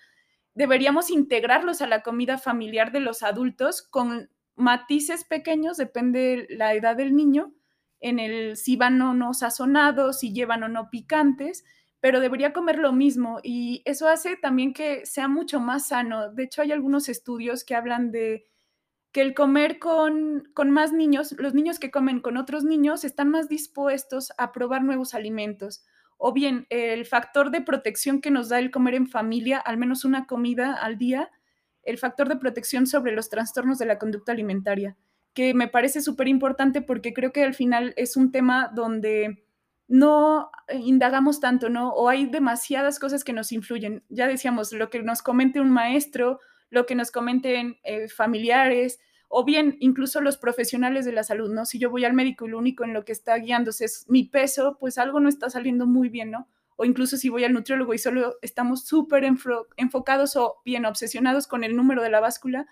[0.55, 6.97] Deberíamos integrarlos a la comida familiar de los adultos con matices pequeños, depende la edad
[6.97, 7.53] del niño,
[8.01, 11.65] en el si van o no sazonados, si llevan o no picantes,
[12.01, 16.33] pero debería comer lo mismo y eso hace también que sea mucho más sano.
[16.33, 18.47] De hecho, hay algunos estudios que hablan de
[19.17, 23.49] que el comer con, más niños, los niños que comen con otros niños están más
[23.49, 25.87] dispuestos a probar nuevos alimentos.
[26.19, 30.05] O bien, el factor de protección que nos da el comer en familia, al menos
[30.05, 31.31] una comida al día,
[31.83, 34.99] el factor de protección sobre los trastornos de la conducta alimentaria,
[35.33, 39.47] que me parece súper importante porque creo que al final es un tema donde
[39.89, 41.89] no indagamos tanto, ¿no?
[41.95, 44.05] O hay demasiadas cosas que nos influyen.
[44.11, 46.39] Ya decíamos, lo que nos comente un maestro,
[46.71, 51.65] lo que nos comenten eh, familiares, o bien incluso los profesionales de la salud, ¿no?
[51.65, 54.25] Si yo voy al médico y lo único en lo que está guiándose es mi
[54.25, 56.49] peso, pues algo no está saliendo muy bien, ¿no?
[56.77, 61.65] O incluso si voy al nutriólogo y solo estamos súper enfocados o bien obsesionados con
[61.65, 62.67] el número de la báscula,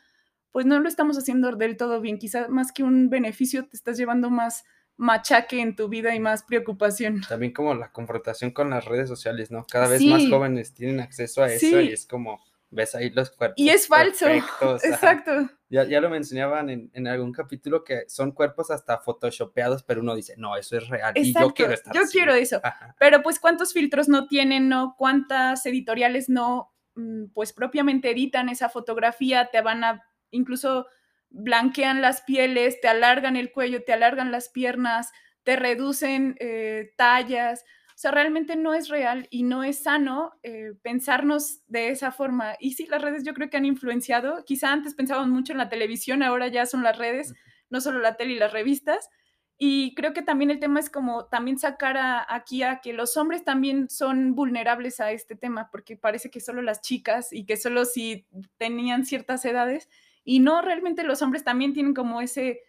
[0.52, 2.18] pues no lo estamos haciendo del todo bien.
[2.18, 4.64] Quizás más que un beneficio te estás llevando más
[4.96, 7.22] machaque en tu vida y más preocupación.
[7.28, 9.66] También como la confrontación con las redes sociales, ¿no?
[9.68, 12.40] Cada vez más jóvenes tienen acceso a eso y es como
[12.74, 13.58] ves ahí los cuerpos.
[13.58, 14.26] Y es falso.
[14.82, 15.48] Exacto.
[15.68, 20.14] Ya, ya, lo mencionaban en, en, algún capítulo que son cuerpos hasta photoshopeados, pero uno
[20.14, 21.12] dice, no, eso es real.
[21.16, 22.60] Y yo quiero estar Yo quiero eso.
[22.98, 24.94] Pero pues cuántos filtros no tienen, ¿no?
[24.98, 29.50] ¿Cuántas editoriales no, mm, pues propiamente editan esa fotografía?
[29.50, 30.87] Te van a, incluso
[31.30, 35.10] blanquean las pieles, te alargan el cuello, te alargan las piernas,
[35.42, 37.64] te reducen eh, tallas.
[37.94, 42.57] O sea, realmente no es real y no es sano eh, pensarnos de esa forma.
[42.59, 44.44] Y sí, las redes yo creo que han influenciado.
[44.44, 47.33] Quizá antes pensábamos mucho en la televisión, ahora ya son las redes,
[47.70, 49.09] no solo la tele y las revistas.
[49.57, 51.96] Y creo que también el tema es como también sacar
[52.28, 56.62] aquí a que los hombres también son vulnerables a este tema, porque parece que solo
[56.62, 58.26] las chicas y que solo si
[58.57, 59.88] tenían ciertas edades.
[60.24, 62.62] Y no, realmente los hombres también tienen como ese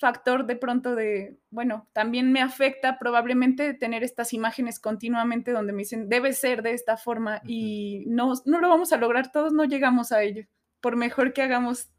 [0.00, 5.80] factor de pronto de, bueno, también me afecta probablemente tener estas imágenes continuamente donde me
[5.80, 9.64] dicen, debe ser de esta forma y no, no lo vamos a lograr, todos no
[9.66, 10.46] llegamos a ello,
[10.80, 11.90] por mejor que hagamos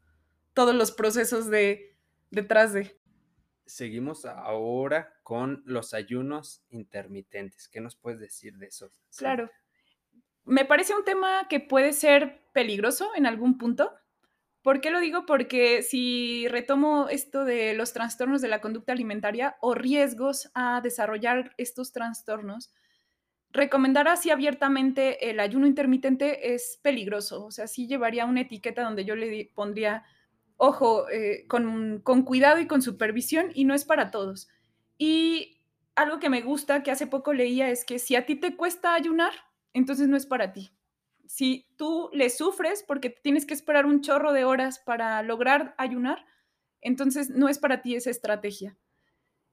[0.52, 1.96] todos los procesos de
[2.30, 2.98] detrás de.
[3.66, 7.68] seguimos ahora con los ayunos intermitentes.
[7.68, 8.90] ¿Qué nos puedes decir de eso?
[9.16, 9.48] Claro.
[10.44, 13.94] Me parece un tema que puede ser peligroso en algún punto.
[14.62, 15.26] ¿Por qué lo digo?
[15.26, 21.52] Porque si retomo esto de los trastornos de la conducta alimentaria o riesgos a desarrollar
[21.58, 22.72] estos trastornos,
[23.50, 27.44] recomendar así abiertamente el ayuno intermitente es peligroso.
[27.44, 30.04] O sea, sí llevaría una etiqueta donde yo le pondría
[30.56, 34.48] ojo, eh, con, con, cuidado y con supervisión y no es para todos.
[34.96, 35.60] Y
[35.96, 38.94] algo que me gusta, que hace poco leía, es que si a ti te cuesta
[38.94, 39.32] ayunar,
[39.74, 40.70] entonces no es para ti.
[41.26, 46.24] Si tú le sufres porque tienes que esperar un chorro de horas para lograr ayunar,
[46.80, 48.76] entonces no es para ti esa estrategia.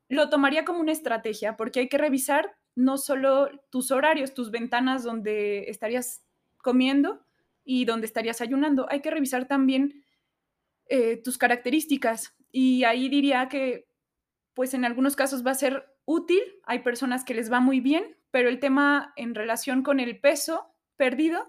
[0.08, 5.04] Lo tomaría como una estrategia porque hay que revisar no solo tus horarios, tus ventanas
[5.04, 6.24] donde estarías
[6.58, 7.26] comiendo
[7.64, 10.04] y donde estarías ayunando, hay que revisar también
[10.88, 12.36] eh, tus características.
[12.52, 13.88] Y ahí diría que,
[14.56, 18.18] pues en algunos casos va a ser útil, hay personas que les va muy bien,
[18.32, 21.48] pero el tema en relación con el peso perdido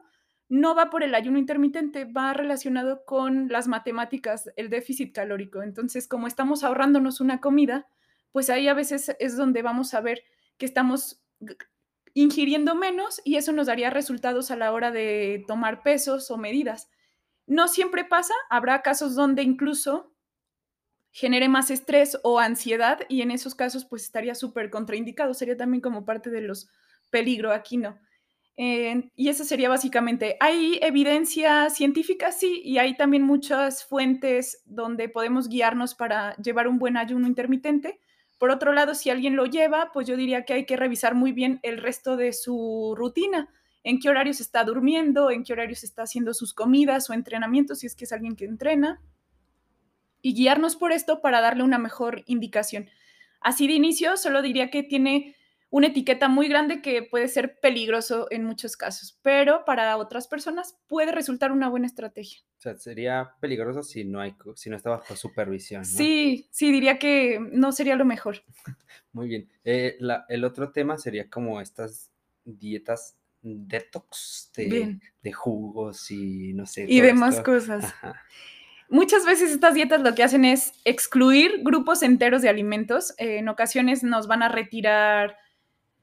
[0.50, 5.62] no va por el ayuno intermitente, va relacionado con las matemáticas, el déficit calórico.
[5.62, 7.86] Entonces, como estamos ahorrándonos una comida,
[8.32, 10.24] pues ahí a veces es donde vamos a ver
[10.58, 11.22] que estamos
[12.14, 16.90] ingiriendo menos y eso nos daría resultados a la hora de tomar pesos o medidas.
[17.46, 20.12] No siempre pasa, habrá casos donde incluso
[21.12, 25.80] genere más estrés o ansiedad y en esos casos pues estaría súper contraindicado, sería también
[25.80, 26.68] como parte de los
[27.10, 28.00] peligro, aquí no.
[28.56, 32.30] Y eso sería básicamente, ¿hay evidencia científica?
[32.30, 38.00] Sí, y hay también muchas fuentes donde podemos guiarnos para llevar un buen ayuno intermitente.
[38.38, 41.32] Por otro lado, si alguien lo lleva, pues yo diría que hay que revisar muy
[41.32, 43.48] bien el resto de su rutina
[43.82, 47.86] en qué horarios está durmiendo, en qué horarios está haciendo sus comidas o entrenamientos, si
[47.86, 49.00] es que es alguien que entrena,
[50.22, 52.90] y guiarnos por esto para darle una mejor indicación.
[53.40, 55.34] Así de inicio, solo diría que tiene
[55.70, 60.76] una etiqueta muy grande que puede ser peligroso en muchos casos, pero para otras personas
[60.88, 62.40] puede resultar una buena estrategia.
[62.58, 65.84] O sea, sería peligroso si no, hay, si no está bajo supervisión.
[65.84, 68.42] Sí, sí, diría que no sería lo mejor.
[69.12, 69.48] Muy bien.
[69.64, 69.96] Eh,
[70.28, 72.10] el otro tema sería como estas
[72.44, 76.86] dietas detox de, jugos y no sé.
[76.88, 77.94] Y demás cosas.
[78.88, 83.14] Muchas veces estas dietas lo que hacen es excluir grupos enteros de alimentos.
[83.18, 85.36] Eh, en ocasiones nos van a retirar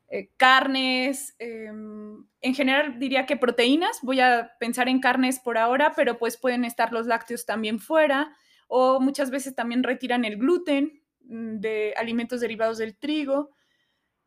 [0.10, 4.00] eh, carnes, em, en general diría que proteínas.
[4.02, 8.36] Voy a pensar en carnes por ahora, pero pues pueden estar los lácteos también fuera.
[8.68, 13.52] O muchas veces también retiran el gluten mm, de alimentos derivados del trigo.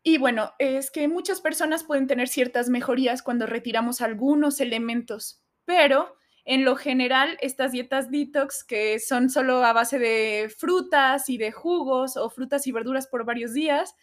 [0.02, 6.16] Y bueno, es que muchas personas pueden tener ciertas mejorías cuando retiramos algunos elementos, pero
[6.46, 11.52] en lo general estas dietas detox que son solo a base de frutas y de
[11.52, 13.94] jugos o frutas y verduras por varios días,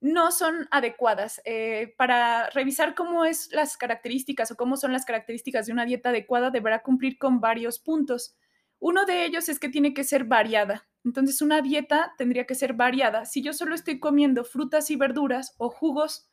[0.00, 1.40] no son adecuadas.
[1.44, 6.08] Eh, para revisar cómo es las características o cómo son las características de una dieta
[6.08, 8.36] adecuada, deberá cumplir con varios puntos.
[8.78, 10.88] Uno de ellos es que tiene que ser variada.
[11.04, 13.26] Entonces, una dieta tendría que ser variada.
[13.26, 16.30] Si yo solo estoy comiendo frutas y verduras o jugos,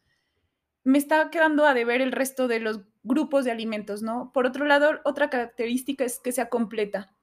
[0.84, 4.32] me está quedando a deber el resto de los grupos de alimentos, ¿no?
[4.34, 7.13] Por otro lado, otra característica es que sea completa.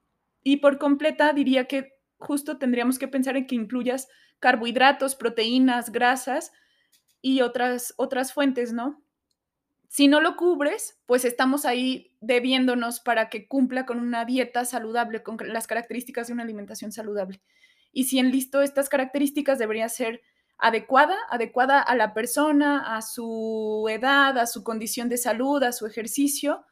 [0.42, 1.93] Y por completa diría que
[2.24, 4.08] justo tendríamos que pensar en que incluyas
[4.40, 6.52] carbohidratos, proteínas, grasas
[7.22, 9.02] y otras, otras fuentes, ¿no?
[9.88, 15.22] Si no lo cubres, pues estamos ahí debiéndonos para que cumpla con una dieta saludable,
[15.22, 17.40] con las características de una alimentación saludable.
[17.92, 20.20] Y si en listo estas características debería ser
[20.58, 25.86] adecuada, adecuada a la persona, a su edad, a su condición de salud, a su
[25.86, 26.64] ejercicio,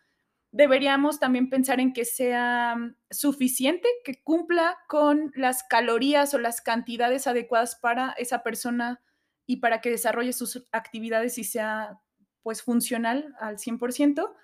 [0.53, 2.77] deberíamos también pensar en que sea
[3.11, 9.01] suficiente, que cumpla con las calorías o las cantidades adecuadas para esa persona
[9.47, 11.99] y para que desarrolle sus actividades y sea
[12.43, 14.35] pues funcional al 100%,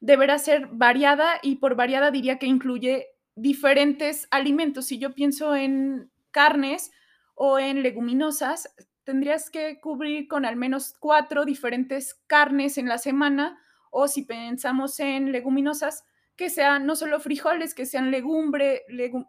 [0.00, 4.86] deberá ser variada y por variada diría que incluye diferentes alimentos.
[4.86, 6.90] Si yo pienso en carnes
[7.34, 13.58] o en leguminosas, tendrías que cubrir con al menos cuatro diferentes carnes en la semana
[13.90, 16.04] o si pensamos en leguminosas,
[16.36, 18.82] que sean no solo frijoles, que sean legumbre,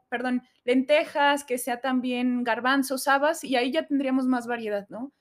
[0.09, 5.12] perdón, lentejas, que sea también garbanzos, habas, y ahí ya tendríamos más variedad, ¿no?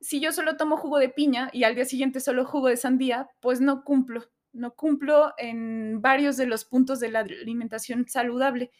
[0.00, 3.28] si yo solo tomo jugo de piña y al día siguiente solo jugo de sandía,
[3.40, 8.70] pues no cumplo, no cumplo en varios de los puntos de la alimentación saludable.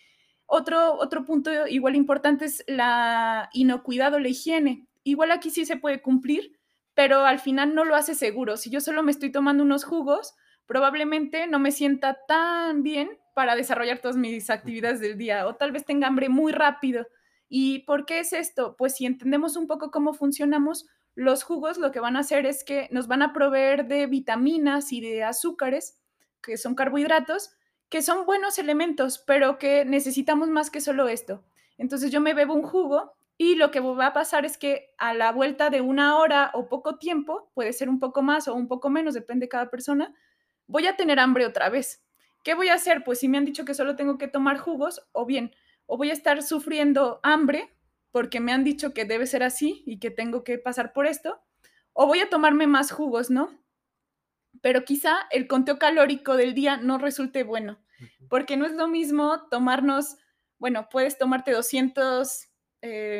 [0.46, 4.86] Otro, otro punto igual importante es la inocuidad o la higiene.
[5.02, 6.55] Igual aquí sí se puede cumplir,
[6.96, 8.56] pero al final no lo hace seguro.
[8.56, 10.34] Si yo solo me estoy tomando unos jugos,
[10.66, 15.70] probablemente no me sienta tan bien para desarrollar todas mis actividades del día o tal
[15.70, 17.06] vez tenga hambre muy rápido
[17.48, 18.74] ¿Y por qué es esto?
[18.76, 22.64] Pues si entendemos un poco cómo funcionamos, los jugos lo que van a hacer es
[22.64, 25.98] que nos van a proveer de vitaminas y de azúcares,
[26.42, 27.50] que son carbohidratos,
[27.88, 31.44] que son buenos elementos, pero que necesitamos más que solo esto.
[31.78, 35.12] Entonces yo me bebo un jugo y lo que va a pasar es que a
[35.14, 38.68] la vuelta de una hora o poco tiempo, puede ser un poco más o un
[38.68, 40.14] poco menos, depende de cada persona,
[40.66, 42.02] voy a tener hambre otra vez.
[42.42, 43.04] ¿Qué voy a hacer?
[43.04, 45.54] Pues si me han dicho que solo tengo que tomar jugos, o bien,
[45.86, 47.76] o voy a estar sufriendo hambre
[48.10, 51.42] porque me han dicho que debe ser así y que tengo que pasar por esto,
[51.92, 53.50] o voy a tomarme más jugos, ¿no?
[54.62, 57.78] Pero quizá el conteo calórico del día no resulte bueno,
[58.30, 60.16] porque no es lo mismo tomarnos,
[60.58, 62.48] bueno, puedes tomarte 200,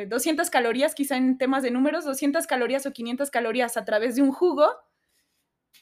[0.09, 4.15] 200 eh, calorías, quizá en temas de números, 200 calorías o 500 calorías a través
[4.15, 4.69] de un jugo,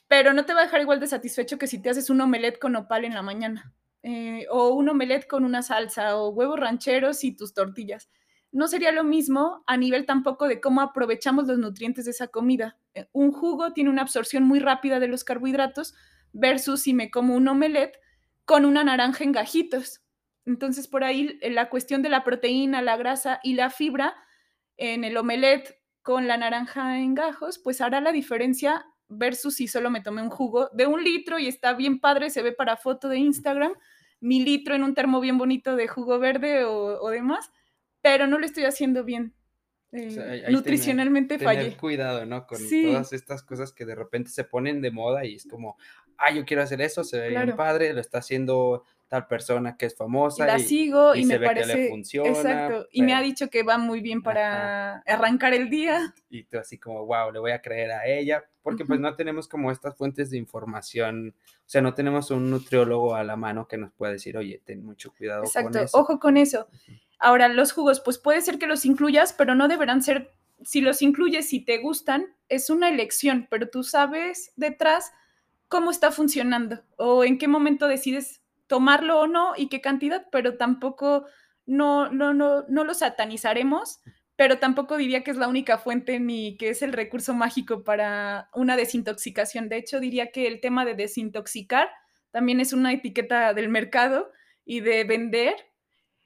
[0.07, 2.59] pero no te va a dejar igual de satisfecho que si te haces un omelette
[2.59, 3.73] con opal en la mañana,
[4.03, 8.09] eh, o un omelette con una salsa, o huevos rancheros y tus tortillas.
[8.51, 12.77] No sería lo mismo a nivel tampoco de cómo aprovechamos los nutrientes de esa comida.
[12.93, 15.95] Eh, un jugo tiene una absorción muy rápida de los carbohidratos
[16.31, 17.99] versus si me como un omelette
[18.45, 20.04] con una naranja en gajitos.
[20.45, 24.15] Entonces, por ahí eh, la cuestión de la proteína, la grasa y la fibra
[24.77, 29.89] en el omelette con la naranja en gajos, pues hará la diferencia versus si solo
[29.89, 33.09] me tomé un jugo de un litro y está bien padre, se ve para foto
[33.09, 33.73] de Instagram,
[34.19, 37.51] mi litro en un termo bien bonito de jugo verde o, demás,
[38.01, 39.33] pero no lo estoy haciendo bien.
[39.91, 42.45] Eh, nutricionalmente tener, tener cuidado, ¿no?
[42.45, 45.77] Con todas estas cosas que de repente se ponen de moda y es como,
[46.17, 48.83] ah, yo quiero hacer eso, se ve bien padre, lo está haciendo
[49.15, 50.45] tal persona que es famosa.
[50.45, 51.73] La sigo y, me parece.
[51.73, 52.87] le funciona, exacto.
[52.91, 56.13] Y me ha dicho que va muy bien para arrancar el día.
[56.29, 59.47] Y tú así como, wow, le voy a creer a ella, porque pues no tenemos
[59.47, 63.77] como estas fuentes de información, o sea, no tenemos un nutriólogo a la mano que
[63.77, 65.97] nos pueda decir, oye, ten mucho cuidado con eso.
[65.97, 66.67] ojo con eso.
[67.17, 71.01] Ahora, los jugos, pues puede ser que los incluyas, pero no deberán ser, si los
[71.01, 75.13] incluyes, si te gustan, es una elección, pero tú sabes detrás
[75.69, 80.57] cómo está funcionando o en qué momento decides tomarlo o no y qué cantidad, pero
[80.57, 81.25] tampoco
[81.65, 84.01] no, no, no, no lo satanizaremos,
[84.35, 88.49] pero tampoco diría que es la única fuente ni que es el recurso mágico para
[88.53, 89.69] una desintoxicación.
[89.69, 91.89] De hecho, diría que el tema de desintoxicar
[92.31, 94.31] también es una etiqueta del mercado
[94.65, 95.55] y de vender,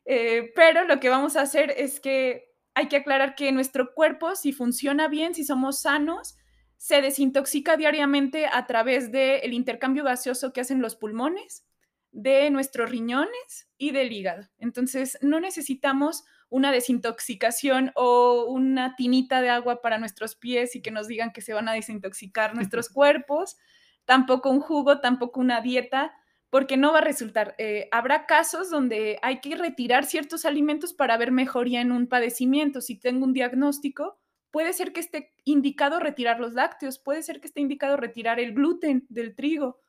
[0.05, 4.35] eh, pero lo que vamos a hacer es que hay que aclarar que nuestro cuerpo,
[4.35, 6.37] si funciona bien, si somos sanos,
[6.77, 11.65] se desintoxica diariamente a través del intercambio gaseoso que hacen los pulmones,
[12.12, 14.47] de nuestros riñones y del hígado.
[14.57, 20.91] Entonces, no necesitamos una desintoxicación o una tinita de agua para nuestros pies y que
[20.91, 23.57] nos digan que se van a desintoxicar nuestros cuerpos,
[24.05, 26.14] tampoco un jugo, tampoco una dieta,
[26.49, 27.53] porque no va a resultar.
[27.60, 32.82] Eh, habrá casos donde hay que retirar ciertos alimentos para ver mejoría en un padecimiento.
[32.82, 37.47] Si tengo un diagnóstico, puede ser que esté indicado retirar los lácteos, puede ser que
[37.47, 39.80] esté indicado retirar el gluten del trigo,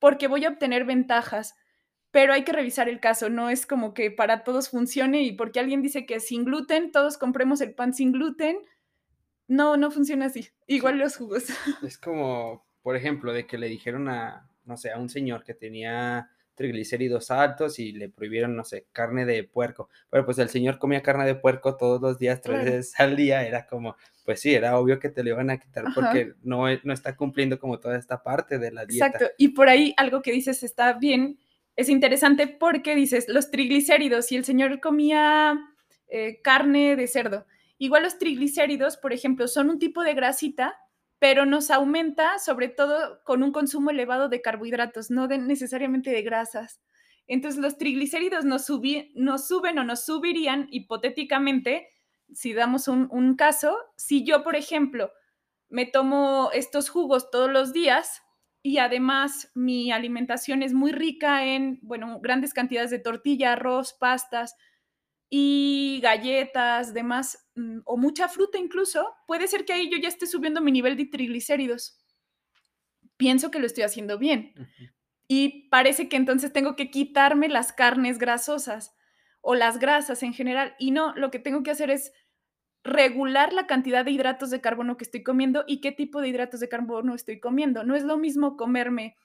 [0.00, 1.54] porque voy a obtener ventajas
[2.10, 5.60] pero hay que revisar el caso, no es como que para todos funcione y porque
[5.60, 8.58] alguien dice que sin gluten, todos compremos el pan sin gluten.
[9.46, 10.48] No, no funciona así.
[10.66, 11.44] Igual los jugos.
[11.82, 15.54] Es como, por ejemplo, de que le dijeron a, no sé, a un señor que
[15.54, 19.88] tenía triglicéridos altos y le prohibieron, no sé, carne de puerco.
[20.10, 23.46] Pero pues el señor comía carne de puerco todos los días, tres veces al día,
[23.46, 23.96] era como,
[24.26, 27.58] pues sí, era obvio que te lo iban a quitar porque no, no está cumpliendo
[27.58, 29.06] como toda esta parte de la dieta.
[29.06, 31.38] Exacto, y por ahí algo que dices está bien,
[31.80, 35.58] es interesante porque dices, los triglicéridos, y el señor comía
[36.08, 37.46] eh, carne de cerdo.
[37.78, 40.76] Igual los triglicéridos, por ejemplo, son un tipo de grasita,
[41.18, 46.82] pero nos aumenta sobre todo con un consumo elevado de carbohidratos, no necesariamente de grasas.
[47.26, 48.68] Entonces los triglicéridos nos,
[49.14, 51.88] nos suben o nos subirían hipotéticamente,
[52.30, 55.12] si damos un, un caso, si yo, por ejemplo,
[55.70, 58.20] me tomo estos jugos todos los días,
[58.62, 64.54] y además mi alimentación es muy rica en, bueno, grandes cantidades de tortilla, arroz, pastas
[65.30, 70.26] y galletas, demás, mm, o mucha fruta incluso, puede ser que ahí yo ya esté
[70.26, 71.98] subiendo mi nivel de triglicéridos.
[73.16, 74.54] Pienso que lo estoy haciendo bien.
[75.28, 78.96] Y parece que entonces tengo que quitarme las carnes grasosas
[79.40, 80.74] o las grasas en general.
[80.78, 82.12] Y no, lo que tengo que hacer es
[82.82, 86.60] regular la cantidad de hidratos de carbono que estoy comiendo y qué tipo de hidratos
[86.60, 87.84] de carbono estoy comiendo.
[87.84, 89.16] No es lo mismo comerme,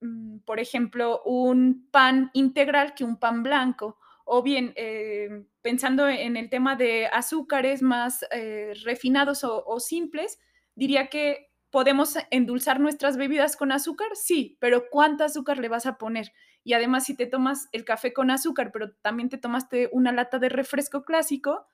[0.00, 3.98] mm, por ejemplo, un pan integral que un pan blanco.
[4.24, 10.38] O bien, eh, pensando en el tema de azúcares más eh, refinados o, simples,
[10.74, 15.98] diría que podemos endulzar nuestras bebidas con azúcar, sí, pero ¿cuánta azúcar le vas a
[15.98, 16.32] poner?
[16.62, 20.38] Y además, si te tomas el café con azúcar, pero también te tomaste una lata
[20.38, 21.66] de refresco clásico,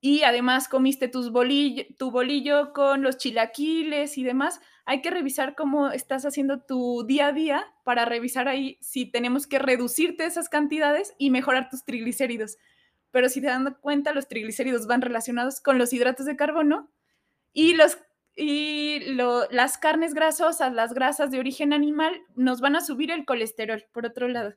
[0.00, 5.54] y además comiste tus bolillo, tu bolillo con los chilaquiles y demás, hay que revisar
[5.54, 10.48] cómo estás haciendo tu día a día para revisar ahí si tenemos que reducirte esas
[10.48, 12.56] cantidades y mejorar tus triglicéridos.
[13.10, 16.90] Pero si te dan cuenta, los triglicéridos van relacionados con los hidratos de carbono
[17.52, 17.98] y, los,
[18.34, 19.00] y
[19.50, 24.06] las carnes grasosas, las grasas de origen animal, nos van a subir el colesterol, por
[24.06, 24.54] otro lado.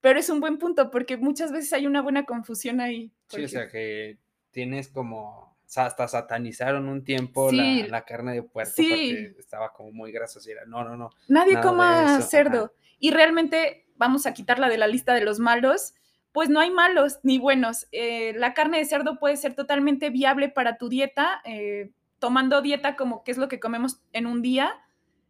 [0.00, 3.12] Pero es un buen punto porque muchas veces hay una buena confusión ahí.
[3.28, 4.18] Sí, o sea que
[4.50, 10.50] tienes como, hasta satanizaron un tiempo la, carne de puerco porque estaba como muy grasosa.
[10.66, 11.10] No, no, no.
[11.28, 12.72] Nadie coma cerdo.
[12.98, 15.94] Y realmente vamos a quitarla de la lista de los malos.
[16.32, 17.88] Pues no hay malos ni buenos.
[17.92, 22.96] Eh, la carne de cerdo puede ser totalmente viable para tu dieta, eh, tomando dieta
[22.96, 24.72] como qué es lo que comemos en un día,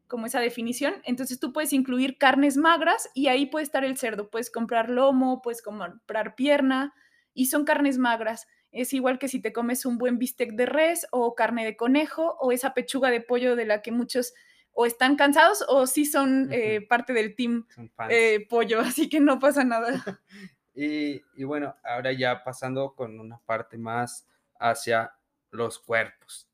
[0.09, 0.95] como esa definición.
[1.05, 4.29] Entonces tú puedes incluir carnes magras y ahí puede estar el cerdo.
[4.31, 6.93] Puedes comprar lomo, puedes comprar pierna
[7.33, 8.47] y son carnes magras.
[8.73, 12.37] Es igual que si te comes un buen bistec de res o carne de conejo
[12.41, 14.35] o esa pechuga de pollo de la que muchos
[14.73, 17.67] o están cansados o sí son eh, parte del team
[18.09, 20.21] eh, pollo, así que no pasa nada.
[20.75, 24.27] y, bueno, ahora ya pasando con una parte más
[24.59, 25.13] hacia
[25.51, 26.47] los cuerpos.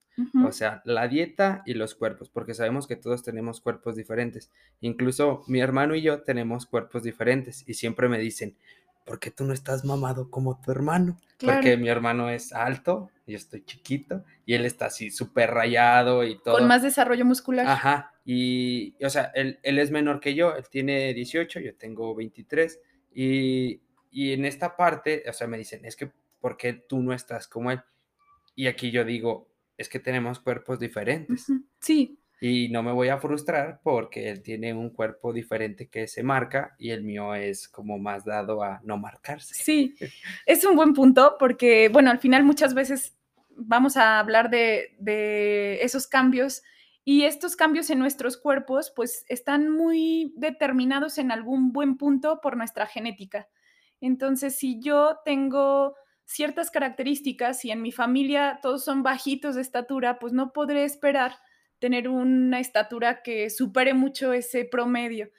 [0.46, 4.50] O sea, la dieta y los cuerpos, porque sabemos que todos tenemos cuerpos diferentes.
[4.80, 8.56] Incluso mi hermano y yo tenemos cuerpos diferentes y siempre me dicen,
[9.06, 11.16] ¿por qué tú no estás mamado como tu hermano?
[11.38, 16.38] Porque mi hermano es alto, yo estoy chiquito, y él está así súper rayado y
[16.42, 16.56] todo.
[16.56, 17.66] Con más desarrollo muscular.
[17.66, 22.80] Ajá, y, o sea, él, es menor que yo, él tiene 18, yo tengo 23,
[23.14, 23.80] y,
[24.10, 27.46] y en esta parte, o sea, me dicen, es que, ¿por qué tú no estás
[27.46, 27.80] como él?
[28.56, 29.48] Y aquí yo digo,
[29.78, 31.46] es que tenemos cuerpos diferentes.
[31.78, 36.22] Sí, y no me voy a frustrar porque él tiene un cuerpo diferente que se
[36.22, 39.54] marca y el mío es como más dado a no marcarse.
[39.54, 39.94] Sí,
[40.44, 43.16] es un buen punto porque, bueno, al final muchas veces
[43.56, 46.62] vamos a hablar de, de esos cambios
[47.04, 52.56] y estos cambios en nuestros cuerpos pues están muy determinados en algún buen punto por
[52.56, 53.48] nuestra genética.
[54.00, 60.18] Entonces, si yo tengo ciertas características y en mi familia todos son bajitos de estatura,
[60.18, 61.36] pues no podré esperar
[61.78, 65.30] tener una estatura que supere mucho ese promedio.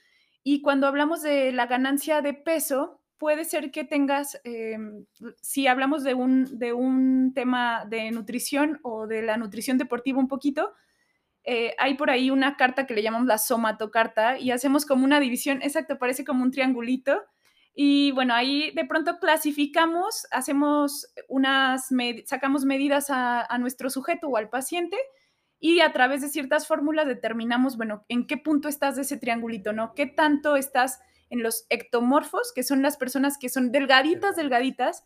[0.43, 5.05] Y cuando hablamos de la ganancia de peso, puede ser que tengas, em,
[5.41, 10.27] si hablamos de un, de un tema de nutrición o de la nutrición deportiva un
[10.27, 10.73] poquito,
[11.43, 15.19] eh, hay por ahí una carta que le llamamos la somatocarta y hacemos como una
[15.19, 17.23] división, exacto, parece como un triangulito.
[17.73, 21.89] Y bueno, ahí de pronto clasificamos, hacemos unas,
[22.25, 24.97] sacamos medidas a, a nuestro sujeto o al paciente
[25.59, 29.73] y a través de ciertas fórmulas determinamos, bueno, en qué punto estás de ese triangulito,
[29.73, 29.93] ¿no?
[29.95, 30.99] ¿Qué tanto estás
[31.29, 35.03] en los ectomorfos, que son las personas que son delgaditas, delgaditas,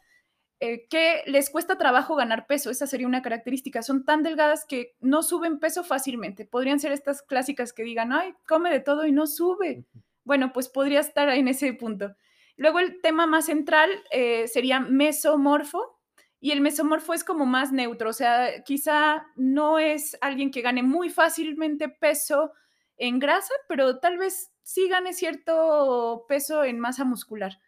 [0.59, 2.69] eh, que les cuesta trabajo ganar peso?
[2.69, 3.81] Esa sería una característica.
[3.81, 6.45] Son tan delgadas que no suben peso fácilmente.
[6.45, 9.85] Podrían ser estas clásicas que digan, ay, come de todo y no sube.
[10.25, 12.15] Bueno, pues podría estar en ese punto.
[12.57, 16.00] Luego el tema más central eh, sería mesomorfo,
[16.43, 20.81] y el mesomorfo es como más neutro, o sea, quizá no es alguien que gane
[20.81, 22.51] muy fácilmente peso
[22.97, 27.59] en grasa, pero tal vez sí gane cierto peso en masa muscular.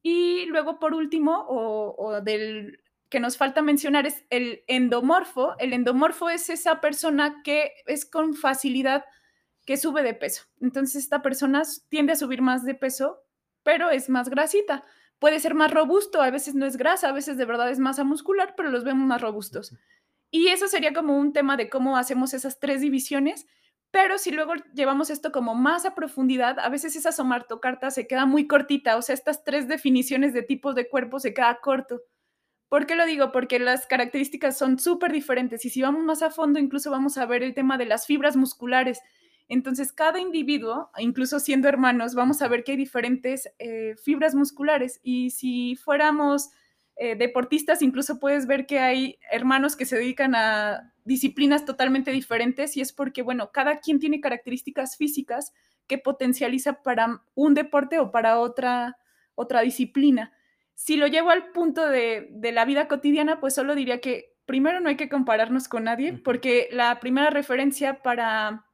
[0.00, 5.58] Y luego, por último, o, del que nos falta mencionar es el endomorfo.
[5.58, 9.04] El endomorfo es esa persona que es con facilidad
[9.66, 10.44] que sube de peso.
[10.60, 13.24] Entonces, esta persona tiende a subir más de peso,
[13.64, 14.84] pero es más grasita
[15.20, 18.02] puede ser más robusto, a veces no es grasa, a veces de verdad es masa
[18.02, 19.76] muscular, pero los vemos más robustos.
[20.32, 23.46] Y eso sería como un tema de cómo hacemos esas tres divisiones,
[23.92, 28.24] pero si luego llevamos esto como más a profundidad, a veces esa somartocarta se queda
[28.24, 32.00] muy cortita, o sea, estas tres definiciones de tipos de cuerpo se queda corto.
[32.68, 33.32] ¿Por qué lo digo?
[33.32, 37.26] Porque las características son súper diferentes y si vamos más a fondo, incluso vamos a
[37.26, 39.00] ver el tema de las fibras musculares
[39.50, 45.00] entonces, cada individuo, incluso siendo hermanos, vamos a ver que hay diferentes eh, fibras musculares
[45.02, 46.50] y si fuéramos
[46.94, 52.76] eh, deportistas, incluso puedes ver que hay hermanos que se dedican a disciplinas totalmente diferentes
[52.76, 55.52] y es porque, bueno, cada quien tiene características físicas
[55.88, 58.98] que potencializa para un deporte o para otra,
[59.34, 60.32] otra disciplina.
[60.76, 64.78] Si lo llevo al punto de, de la vida cotidiana, pues solo diría que primero
[64.78, 68.69] no hay que compararnos con nadie, porque la primera referencia para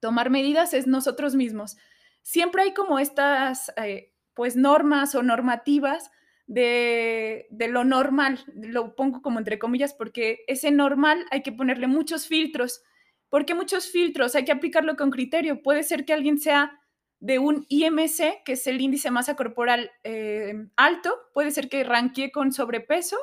[0.00, 1.76] tomar medidas es nosotros mismos.
[2.22, 6.10] Siempre hay como estas, eh, pues, normas o normativas
[6.46, 11.86] de, de, lo normal, lo pongo como entre comillas, porque ese normal hay que ponerle
[11.86, 12.82] muchos filtros.
[13.28, 14.34] ¿Por qué muchos filtros?
[14.34, 15.62] Hay que aplicarlo con criterio.
[15.62, 16.80] Puede ser que alguien sea
[17.20, 22.32] de un IMC, que es el índice masa corporal eh, alto, puede ser que ranquee
[22.32, 23.16] con sobrepeso,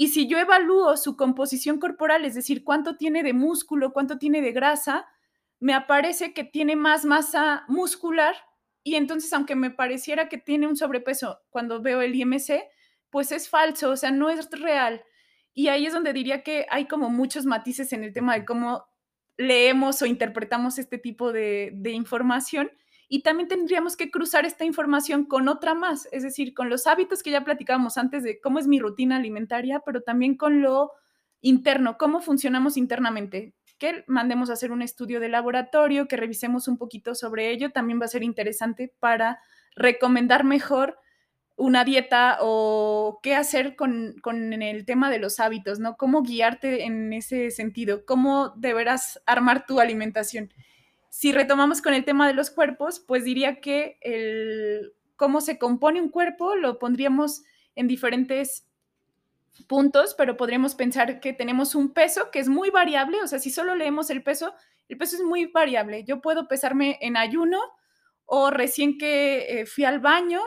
[0.00, 4.40] Y si yo evalúo su composición corporal, es decir, cuánto tiene de músculo, cuánto tiene
[4.42, 5.06] de grasa,
[5.60, 8.34] me aparece que tiene más masa muscular
[8.82, 12.62] y entonces aunque me pareciera que tiene un sobrepeso cuando veo el IMC,
[13.10, 15.02] pues es falso, o sea, no es real.
[15.52, 18.86] Y ahí es donde diría que hay como muchos matices en el tema de cómo
[19.36, 22.70] leemos o interpretamos este tipo de, de información.
[23.08, 27.22] Y también tendríamos que cruzar esta información con otra más, es decir, con los hábitos
[27.22, 30.92] que ya platicábamos antes de cómo es mi rutina alimentaria, pero también con lo
[31.40, 36.78] interno, cómo funcionamos internamente que mandemos a hacer un estudio de laboratorio, que revisemos un
[36.78, 39.40] poquito sobre ello, también va a ser interesante para
[39.74, 40.98] recomendar mejor
[41.58, 44.14] una dieta o qué hacer con,
[44.62, 45.96] el tema de los hábitos, ¿no?
[45.96, 50.52] Cómo guiarte en ese sentido, cómo deberás armar tu alimentación.
[51.10, 56.00] Si retomamos con el tema de los cuerpos, pues diría que el cómo se compone
[56.00, 57.42] un cuerpo lo pondríamos
[57.74, 58.67] en diferentes
[59.66, 63.50] puntos, pero podríamos pensar que tenemos un peso que es muy variable, o sea, si
[63.50, 64.54] solo leemos el peso,
[64.88, 66.04] el peso es muy variable.
[66.04, 67.60] Yo puedo pesarme en ayuno
[68.24, 70.40] o recién que eh, fui al baño,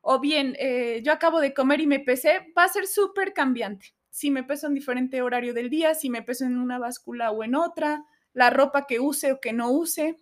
[0.00, 3.94] o bien eh, yo acabo de comer y me pesé, va a ser súper cambiante.
[4.10, 7.44] Si me peso en diferente horario del día, si me peso en una báscula o
[7.44, 10.16] en otra, la ropa que use o que no use.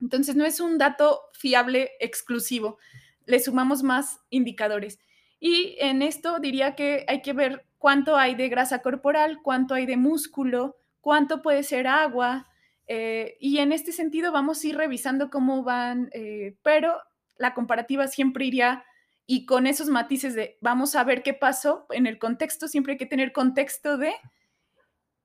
[0.00, 2.78] Entonces no es un dato fiable exclusivo,
[3.24, 4.98] le sumamos más indicadores.
[5.38, 9.86] Y en esto diría que hay que ver cuánto hay de grasa corporal, cuánto hay
[9.86, 12.48] de músculo, cuánto puede ser agua.
[12.86, 16.96] Eh, y en este sentido vamos a ir revisando cómo van, eh, pero
[17.36, 18.84] la comparativa siempre iría
[19.26, 22.98] y con esos matices de vamos a ver qué pasó en el contexto, siempre hay
[22.98, 24.14] que tener contexto de,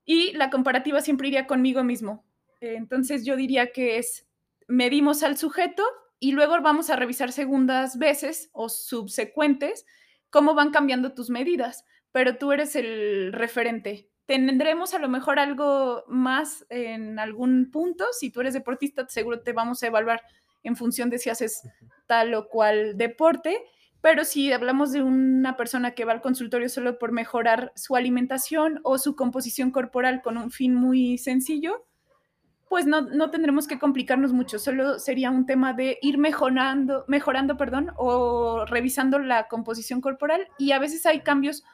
[0.04, 2.24] y la comparativa siempre iría conmigo mismo.
[2.60, 4.28] entonces yo diría que es,
[4.66, 5.84] medimos al sujeto
[6.18, 9.84] y luego vamos a revisar segundas veces o subsecuentes
[10.32, 14.08] cómo van cambiando tus medidas, pero tú eres el referente.
[14.26, 18.06] Tendremos a lo mejor algo más en algún punto.
[18.18, 20.22] Si tú eres deportista, seguro te vamos a evaluar
[20.62, 21.68] en función de si haces
[22.06, 23.62] tal o cual deporte.
[24.00, 28.80] Pero si hablamos de una persona que va al consultorio solo por mejorar su alimentación
[28.84, 31.84] o su composición corporal con un fin muy sencillo,
[32.72, 37.58] pues no, no, tendremos que complicarnos mucho, solo sería un tema de ir mejorando, mejorando,
[37.58, 40.48] perdón, o revisando la composición corporal.
[40.56, 41.64] Y a veces hay cambios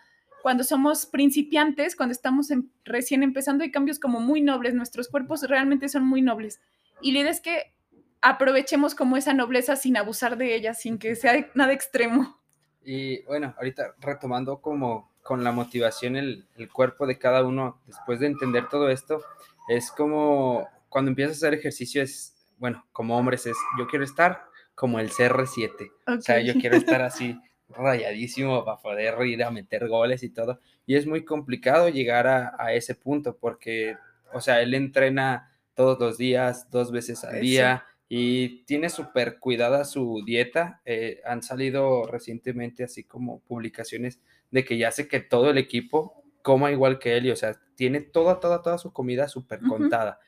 [0.42, 2.49] cuando somos principiantes, cuando estamos
[2.84, 6.61] recién empezando, hay cambios como muy nobles, nuestros cuerpos realmente son muy nobles.
[7.01, 7.72] Y la idea es que
[8.20, 12.40] aprovechemos como esa nobleza sin abusar de ella, sin que sea nada extremo.
[12.82, 18.18] Y bueno, ahorita retomando como con la motivación el, el cuerpo de cada uno, después
[18.18, 19.22] de entender todo esto,
[19.68, 24.45] es como cuando empiezas a hacer ejercicio es, bueno, como hombres es, yo quiero estar
[24.74, 25.91] como el CR7.
[26.07, 30.61] O sea, yo quiero estar así rayadísimo para poder ir a meter goles y todo.
[30.86, 33.97] Y es muy complicado llegar a, ese punto porque,
[34.32, 39.84] o sea, él entrena todos los días, dos veces al día y tiene súper cuidada
[39.84, 40.80] su dieta.
[40.84, 44.20] Eh, han salido recientemente así como publicaciones
[44.51, 47.61] de que ya sé que todo el equipo coma igual que él y, o sea,
[47.74, 50.18] tiene toda, toda, toda su comida súper contada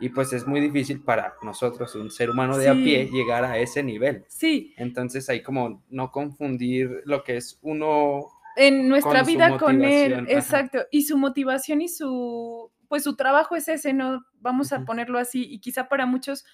[0.00, 3.58] y pues es muy difícil para nosotros, un ser humano de a pie, llegar a
[3.58, 4.24] ese nivel.
[4.28, 4.74] Sí.
[4.76, 8.26] Entonces hay como no confundir lo que es uno
[8.56, 13.68] en nuestra vida con él, exacto, y su motivación y su pues su trabajo es
[13.68, 16.44] ese, no vamos a ponerlo así y quizá para muchos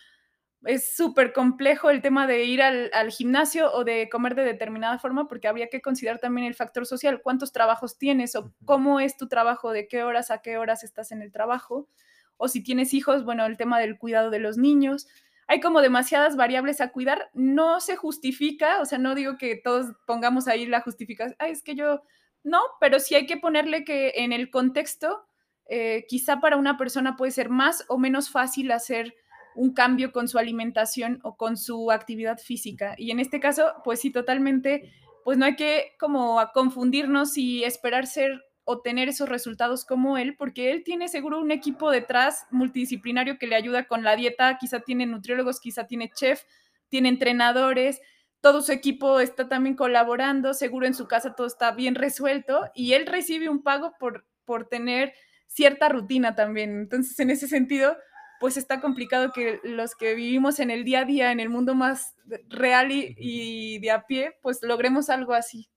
[0.64, 5.28] es súper complejo el tema de ir al, gimnasio o de comer de determinada forma
[5.28, 9.28] porque habría que considerar también el factor social, cuántos trabajos tienes o cómo es tu
[9.28, 11.88] trabajo, de qué horas a qué horas estás en el trabajo
[12.36, 15.06] o si tienes hijos, bueno, el tema del cuidado de los niños.
[15.48, 19.94] Hay como demasiadas variables a cuidar, no se justifica, o sea, no digo que todos
[20.06, 22.02] pongamos ahí la justificación, es que yo,
[22.42, 25.26] no, pero sí hay que ponerle que en el contexto,
[25.68, 29.14] eh, quizá para una persona puede ser más o menos fácil hacer
[29.56, 32.94] un cambio con su alimentación o con su actividad física.
[32.98, 34.92] Y en este caso, pues sí, totalmente,
[35.24, 38.44] pues no hay que como a confundirnos y esperar ser
[38.82, 43.56] tener esos resultados como él, porque él tiene seguro un equipo detrás multidisciplinario que le
[43.56, 46.42] ayuda con la dieta, quizá tiene nutriólogos, quizá tiene chef,
[46.88, 48.00] tiene entrenadores,
[48.40, 52.92] todo su equipo está también colaborando, seguro en su casa todo está bien resuelto y
[52.92, 55.14] él recibe un pago por, por tener
[55.46, 56.70] cierta rutina también.
[56.80, 57.96] Entonces, en ese sentido,
[58.40, 61.74] pues está complicado que los que vivimos en el día a día, en el mundo
[61.74, 62.14] más
[62.48, 65.68] real y, y de a pie, pues logremos algo así.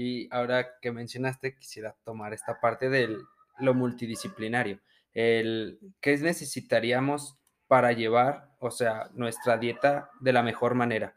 [0.00, 3.16] Y ahora que mencionaste, quisiera tomar esta parte de
[3.58, 4.78] lo multidisciplinario.
[5.12, 7.36] El, ¿Qué necesitaríamos
[7.66, 11.16] para llevar, o sea, nuestra dieta de la mejor manera?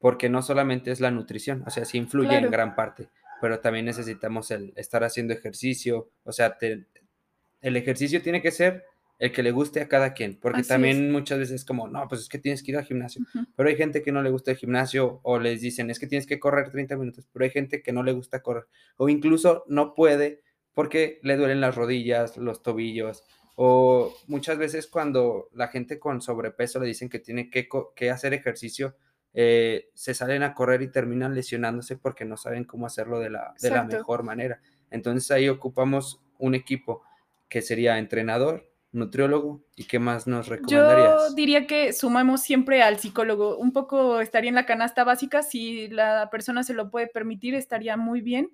[0.00, 3.08] Porque no solamente es la nutrición, o sea, sí influye en gran parte,
[3.40, 8.84] pero también necesitamos el estar haciendo ejercicio, o sea, el ejercicio tiene que ser
[9.18, 12.20] el que le guste a cada quien, porque también muchas veces es como, no, pues
[12.20, 13.24] es que tienes que ir al gimnasio,
[13.56, 16.26] pero hay gente que no le gusta el gimnasio o les dicen, es que tienes
[16.26, 18.66] que correr 30 minutos, pero hay gente que no le gusta correr
[18.96, 20.42] o incluso no puede
[20.72, 23.24] porque le duelen las rodillas, los tobillos,
[23.56, 28.32] o muchas veces cuando la gente con sobrepeso le dicen que tiene que, que hacer
[28.32, 28.94] ejercicio,
[29.34, 33.54] eh, se salen a correr y terminan lesionándose porque no saben cómo hacerlo de la,
[33.60, 34.60] de la mejor manera.
[34.92, 37.02] Entonces ahí ocupamos un equipo
[37.48, 41.28] que sería entrenador, nutriólogo y qué más nos recomendarías?
[41.28, 43.58] Yo diría que sumamos siempre al psicólogo.
[43.58, 47.96] Un poco estaría en la canasta básica, si la persona se lo puede permitir, estaría
[47.96, 48.50] muy bien.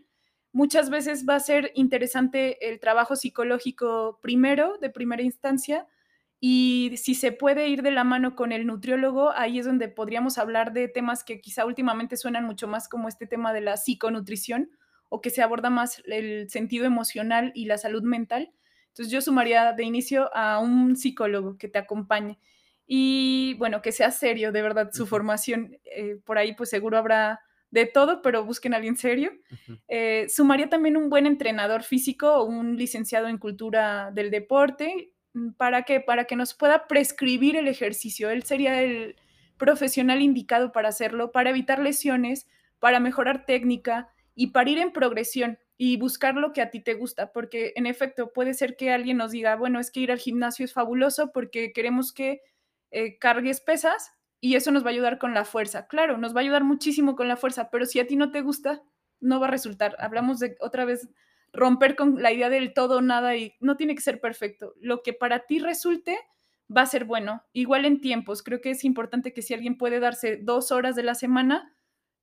[0.53, 5.87] Muchas veces va a ser interesante el trabajo psicológico primero, de primera instancia,
[6.41, 10.37] y si se puede ir de la mano con el nutriólogo, ahí es donde podríamos
[10.37, 14.70] hablar de temas que quizá últimamente suenan mucho más como este tema de la psiconutrición
[15.09, 18.53] o que se aborda más el sentido emocional y la salud mental
[18.95, 22.38] entonces yo sumaría de inicio a un psicólogo que te acompañe
[22.86, 25.76] y bueno, que sea serio, de verdad, su formación.
[25.84, 27.40] Eh, por ahí pues seguro habrá
[27.72, 29.32] de todo, pero busquen a alguien serio.
[29.88, 35.12] Eh, sumaría también un buen entrenador físico o un licenciado en cultura del deporte.
[35.32, 38.30] Mm, ¿Para que Para que nos pueda prescribir el ejercicio.
[38.30, 39.16] Él sería el
[39.57, 42.47] profesional indicado para hacerlo, para evitar lesiones,
[42.78, 46.95] para mejorar técnica y para ir en progresión y buscar lo que a ti te
[46.95, 50.18] gusta, porque en efecto puede ser que alguien nos diga, bueno, es que ir al
[50.18, 52.43] gimnasio es fabuloso porque queremos que
[52.91, 55.89] eh, cargues pesas y eso nos va a ayudar con la fuerza.
[55.89, 58.43] Claro, nos va a ayudar muchísimo con la fuerza, pero si a ti no te
[58.43, 58.82] gusta,
[59.20, 59.97] no va a resultar.
[59.99, 61.09] Hablamos de otra vez
[61.53, 64.74] romper con la idea del todo nada y no tiene que ser perfecto.
[64.80, 66.18] Lo que para ti resulte
[66.74, 67.43] va a ser bueno.
[67.53, 71.05] Igual en tiempos, creo que es importante que si alguien puede darse dos horas de
[71.05, 71.74] la semana,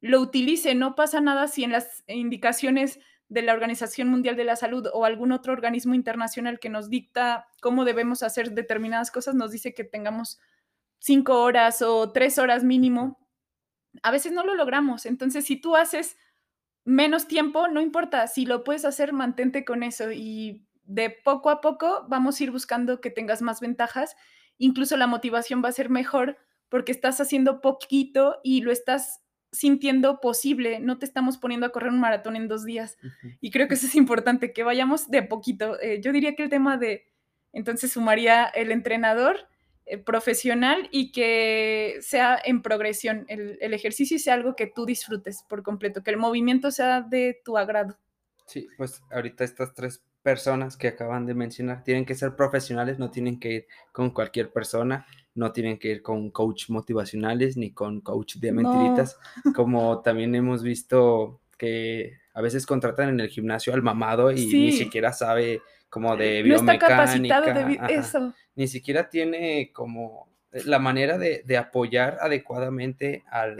[0.02, 0.76] lo utilice.
[0.76, 3.00] No pasa nada si en las indicaciones
[3.30, 7.48] de la Organización Mundial de la Salud o algún otro organismo internacional que nos dicta
[7.62, 10.40] cómo debemos hacer determinadas cosas, nos dice que tengamos
[11.00, 13.26] cinco horas o tres horas mínimo,
[14.04, 15.06] a veces no lo logramos.
[15.06, 16.18] Entonces, si tú haces
[16.84, 21.62] menos tiempo, no importa, si lo puedes hacer, mantente con eso y de poco a
[21.62, 24.16] poco vamos a ir buscando que tengas más ventajas.
[24.58, 26.38] Incluso la motivación va a ser mejor
[26.70, 29.22] porque estás haciendo poquito y lo estás
[29.52, 32.98] sintiendo posible, no te estamos poniendo a correr un maratón en dos días.
[33.42, 35.80] Y creo que eso es importante, que vayamos de poquito.
[35.82, 37.06] Eh, yo diría que el tema de,
[37.52, 39.38] entonces sumaría el entrenador
[39.86, 45.44] eh, profesional y que sea en progresión, el, el, ejercicio sea algo que tú disfrutes
[45.50, 47.98] por completo, que el movimiento sea de tu agrado.
[48.46, 53.10] Sí, pues ahorita estas tres personas que acaban de mencionar tienen que ser profesionales, no
[53.10, 55.06] tienen que ir con cualquier persona
[55.36, 59.18] no tienen que ir con coach motivacionales ni con coach de mentiritas,
[59.56, 64.72] como también hemos visto que a veces contratan en el gimnasio al mamado y ni
[64.72, 67.42] siquiera sabe como de biomecánica.
[67.42, 68.34] de eso.
[68.56, 70.32] Ni siquiera tiene como
[70.66, 73.58] la manera de, apoyar adecuadamente al,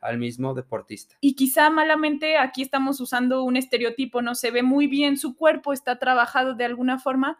[0.00, 1.16] al mismo deportista.
[1.20, 5.72] Y quizá malamente aquí estamos usando un estereotipo, no se ve muy bien su cuerpo,
[5.72, 7.38] está trabajado de alguna forma,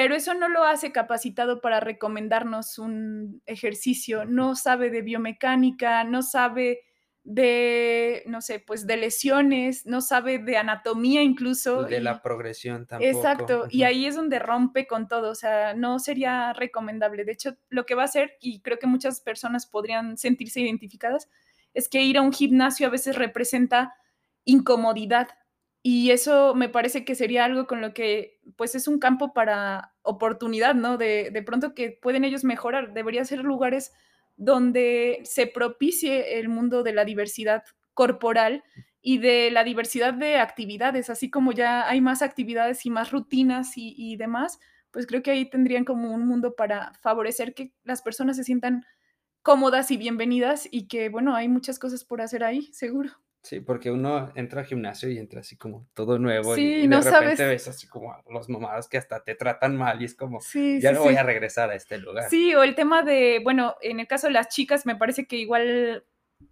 [0.00, 6.22] pero eso no lo hace capacitado para recomendarnos un ejercicio, no sabe de biomecánica, no
[6.22, 6.80] sabe
[7.22, 11.82] de, no sé, pues de lesiones, no sabe de anatomía incluso.
[11.82, 13.10] De la progresión tampoco.
[13.10, 17.26] Exacto, y ahí es donde rompe con todo, o sea, no sería recomendable.
[17.26, 21.28] De hecho, lo que va a hacer, y creo que muchas personas podrían sentirse identificadas,
[21.74, 23.92] es que ir a un gimnasio a veces representa
[24.46, 25.28] incomodidad,
[25.82, 29.89] y eso me parece que sería algo con lo que, pues es un campo para
[30.02, 30.96] oportunidad, ¿no?
[30.96, 32.92] De, de pronto que pueden ellos mejorar.
[32.94, 33.92] Debería ser lugares
[34.36, 38.64] donde se propicie el mundo de la diversidad corporal
[39.02, 43.76] y de la diversidad de actividades, así como ya hay más actividades y más rutinas
[43.76, 44.58] y, y demás,
[44.90, 48.84] pues creo que ahí tendrían como un mundo para favorecer que las personas se sientan
[49.42, 53.12] cómodas y bienvenidas y que, bueno, hay muchas cosas por hacer ahí, seguro.
[53.42, 57.46] Sí, porque uno entra al gimnasio y entra así como todo nuevo y, de repente
[57.46, 60.40] ves así como los mamados que hasta te tratan mal y es como,
[60.78, 62.28] ya no voy a regresar a este lugar.
[62.28, 65.36] Sí, o el tema de, bueno, en el caso de las chicas me parece que
[65.36, 66.04] igual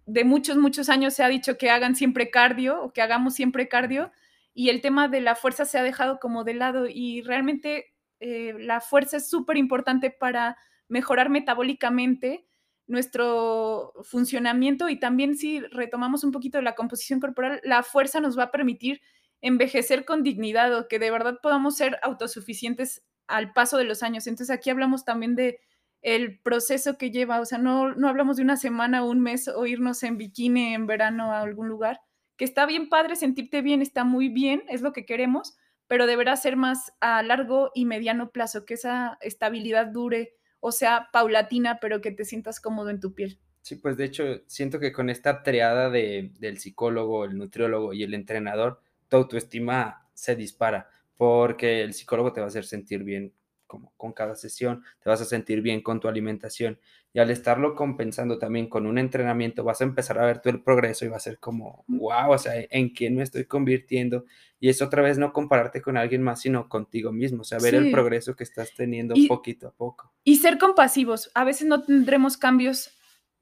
[0.07, 3.67] de muchos, muchos años se ha dicho que hagan siempre cardio o que hagamos siempre
[3.67, 4.11] cardio
[4.55, 8.55] y el tema de la fuerza se ha dejado como de lado y realmente eh,
[8.57, 12.48] la fuerza es súper importante para mejorar metabólicamente
[12.89, 18.43] nuestro funcionamiento y también si retomamos un poquito la composición corporal, la fuerza nos va
[18.45, 19.01] a permitir
[19.41, 24.25] envejecer con dignidad o que de verdad podamos ser autosuficientes al paso de los años.
[24.25, 25.59] Entonces aquí hablamos también de
[26.01, 29.47] el proceso que lleva, o sea, no, no hablamos de una semana o un mes
[29.47, 32.01] o irnos en bikini en verano a algún lugar.
[32.37, 36.35] que está bien padre sentirte bien, está muy bien, es lo que queremos, pero deberá
[36.37, 42.01] ser más a largo y mediano plazo, que esa estabilidad dure o sea paulatina, pero
[42.01, 43.39] que te sientas cómodo en tu piel.
[43.61, 48.03] Sí, pues de hecho siento que con esta triada de, del psicólogo, el nutriólogo y
[48.03, 53.33] el entrenador, tu autoestima se dispara porque el psicólogo te va a hacer sentir bien
[53.67, 56.79] como con cada sesión, te vas a sentir bien con tu alimentación
[57.13, 60.61] y al estarlo compensando también con un entrenamiento vas a empezar a ver todo el
[60.61, 64.25] progreso y va a ser como, wow, o sea, ¿en quién me estoy convirtiendo?
[64.59, 67.75] Y es otra vez no compararte con alguien más, sino contigo mismo, o sea, ver
[67.75, 70.13] el progreso que estás teniendo poquito a poco.
[70.23, 72.91] Y ser compasivos, a veces no tendremos cambios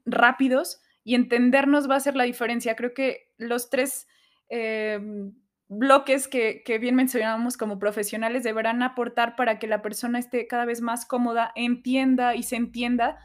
[0.06, 2.76] rápidos y entendernos va a ser la diferencia.
[2.76, 4.06] Creo que los tres...
[4.48, 5.34] Em,
[5.68, 10.80] bloques que, bien mencionábamos como profesionales deberán aportar para que la persona esté cada vez
[10.80, 13.18] más cómoda, entienda y se entienda.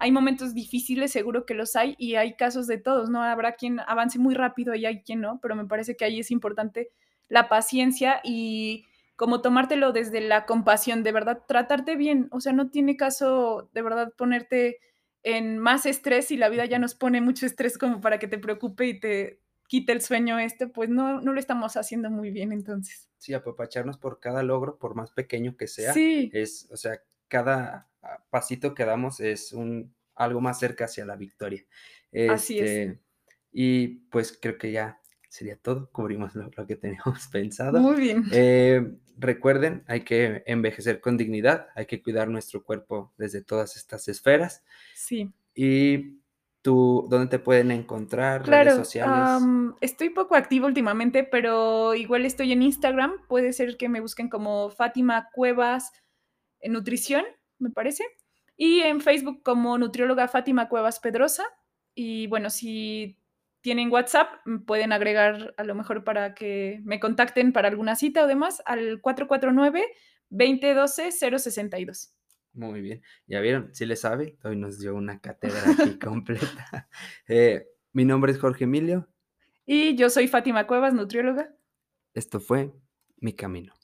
[0.00, 3.22] Hay momentos difíciles, seguro que los hay, y hay casos de todos, ¿no?
[3.22, 6.30] Habrá quien avance muy rápido y hay quien no, pero me parece que ahí es
[6.30, 6.90] importante
[7.28, 12.28] la paciencia y como tomártelo desde la compasión, de verdad, tratarte bien.
[12.30, 14.78] O sea, no tiene caso de verdad ponerte
[15.22, 18.38] en más estrés y la vida ya nos pone mucho estrés como para que te
[18.38, 22.52] preocupe y te, quite el sueño este, pues no, no lo estamos haciendo muy bien
[22.52, 23.10] entonces.
[23.18, 25.92] Sí, apapacharnos por cada logro, por más pequeño que sea.
[25.92, 26.30] Sí.
[26.32, 27.89] Es, o sea, cada
[28.30, 31.64] pasito que damos es un algo más cerca hacia la victoria.
[32.28, 32.70] Así es.
[32.70, 33.00] Este,
[33.52, 37.80] y pues creo que ya sería todo, cubrimos lo, que teníamos pensado.
[37.80, 38.24] Muy bien.
[38.32, 44.08] Eh, recuerden, hay que envejecer con dignidad, hay que cuidar nuestro cuerpo desde todas estas
[44.08, 44.64] esferas.
[44.94, 45.32] Sí.
[45.54, 46.20] Y
[46.62, 48.46] ¿Tú dónde te pueden encontrar?
[48.46, 49.42] redes sociales.
[49.80, 53.12] estoy poco activo últimamente, pero igual estoy en Instagram.
[53.28, 55.90] Puede ser que me busquen como Fátima Cuevas
[56.60, 57.24] en Nutrición,
[57.60, 58.04] me parece.
[58.56, 61.44] Y en Facebook como nutrióloga Fátima Cuevas Pedrosa.
[61.94, 63.18] Y bueno, si
[63.60, 64.28] tienen WhatsApp,
[64.66, 69.00] pueden agregar a lo mejor para que me contacten para alguna cita o demás al
[69.00, 69.84] 449
[70.30, 72.14] 2012 062.
[72.52, 73.02] Muy bien.
[73.26, 76.88] Ya vieron, si le sabe, hoy nos dio una cátedra aquí completa.
[77.28, 79.08] Eh, mi nombre es Jorge Emilio.
[79.66, 81.54] Y yo soy Fátima Cuevas, nutrióloga.
[82.14, 82.72] Esto fue
[83.18, 83.79] Mi Camino.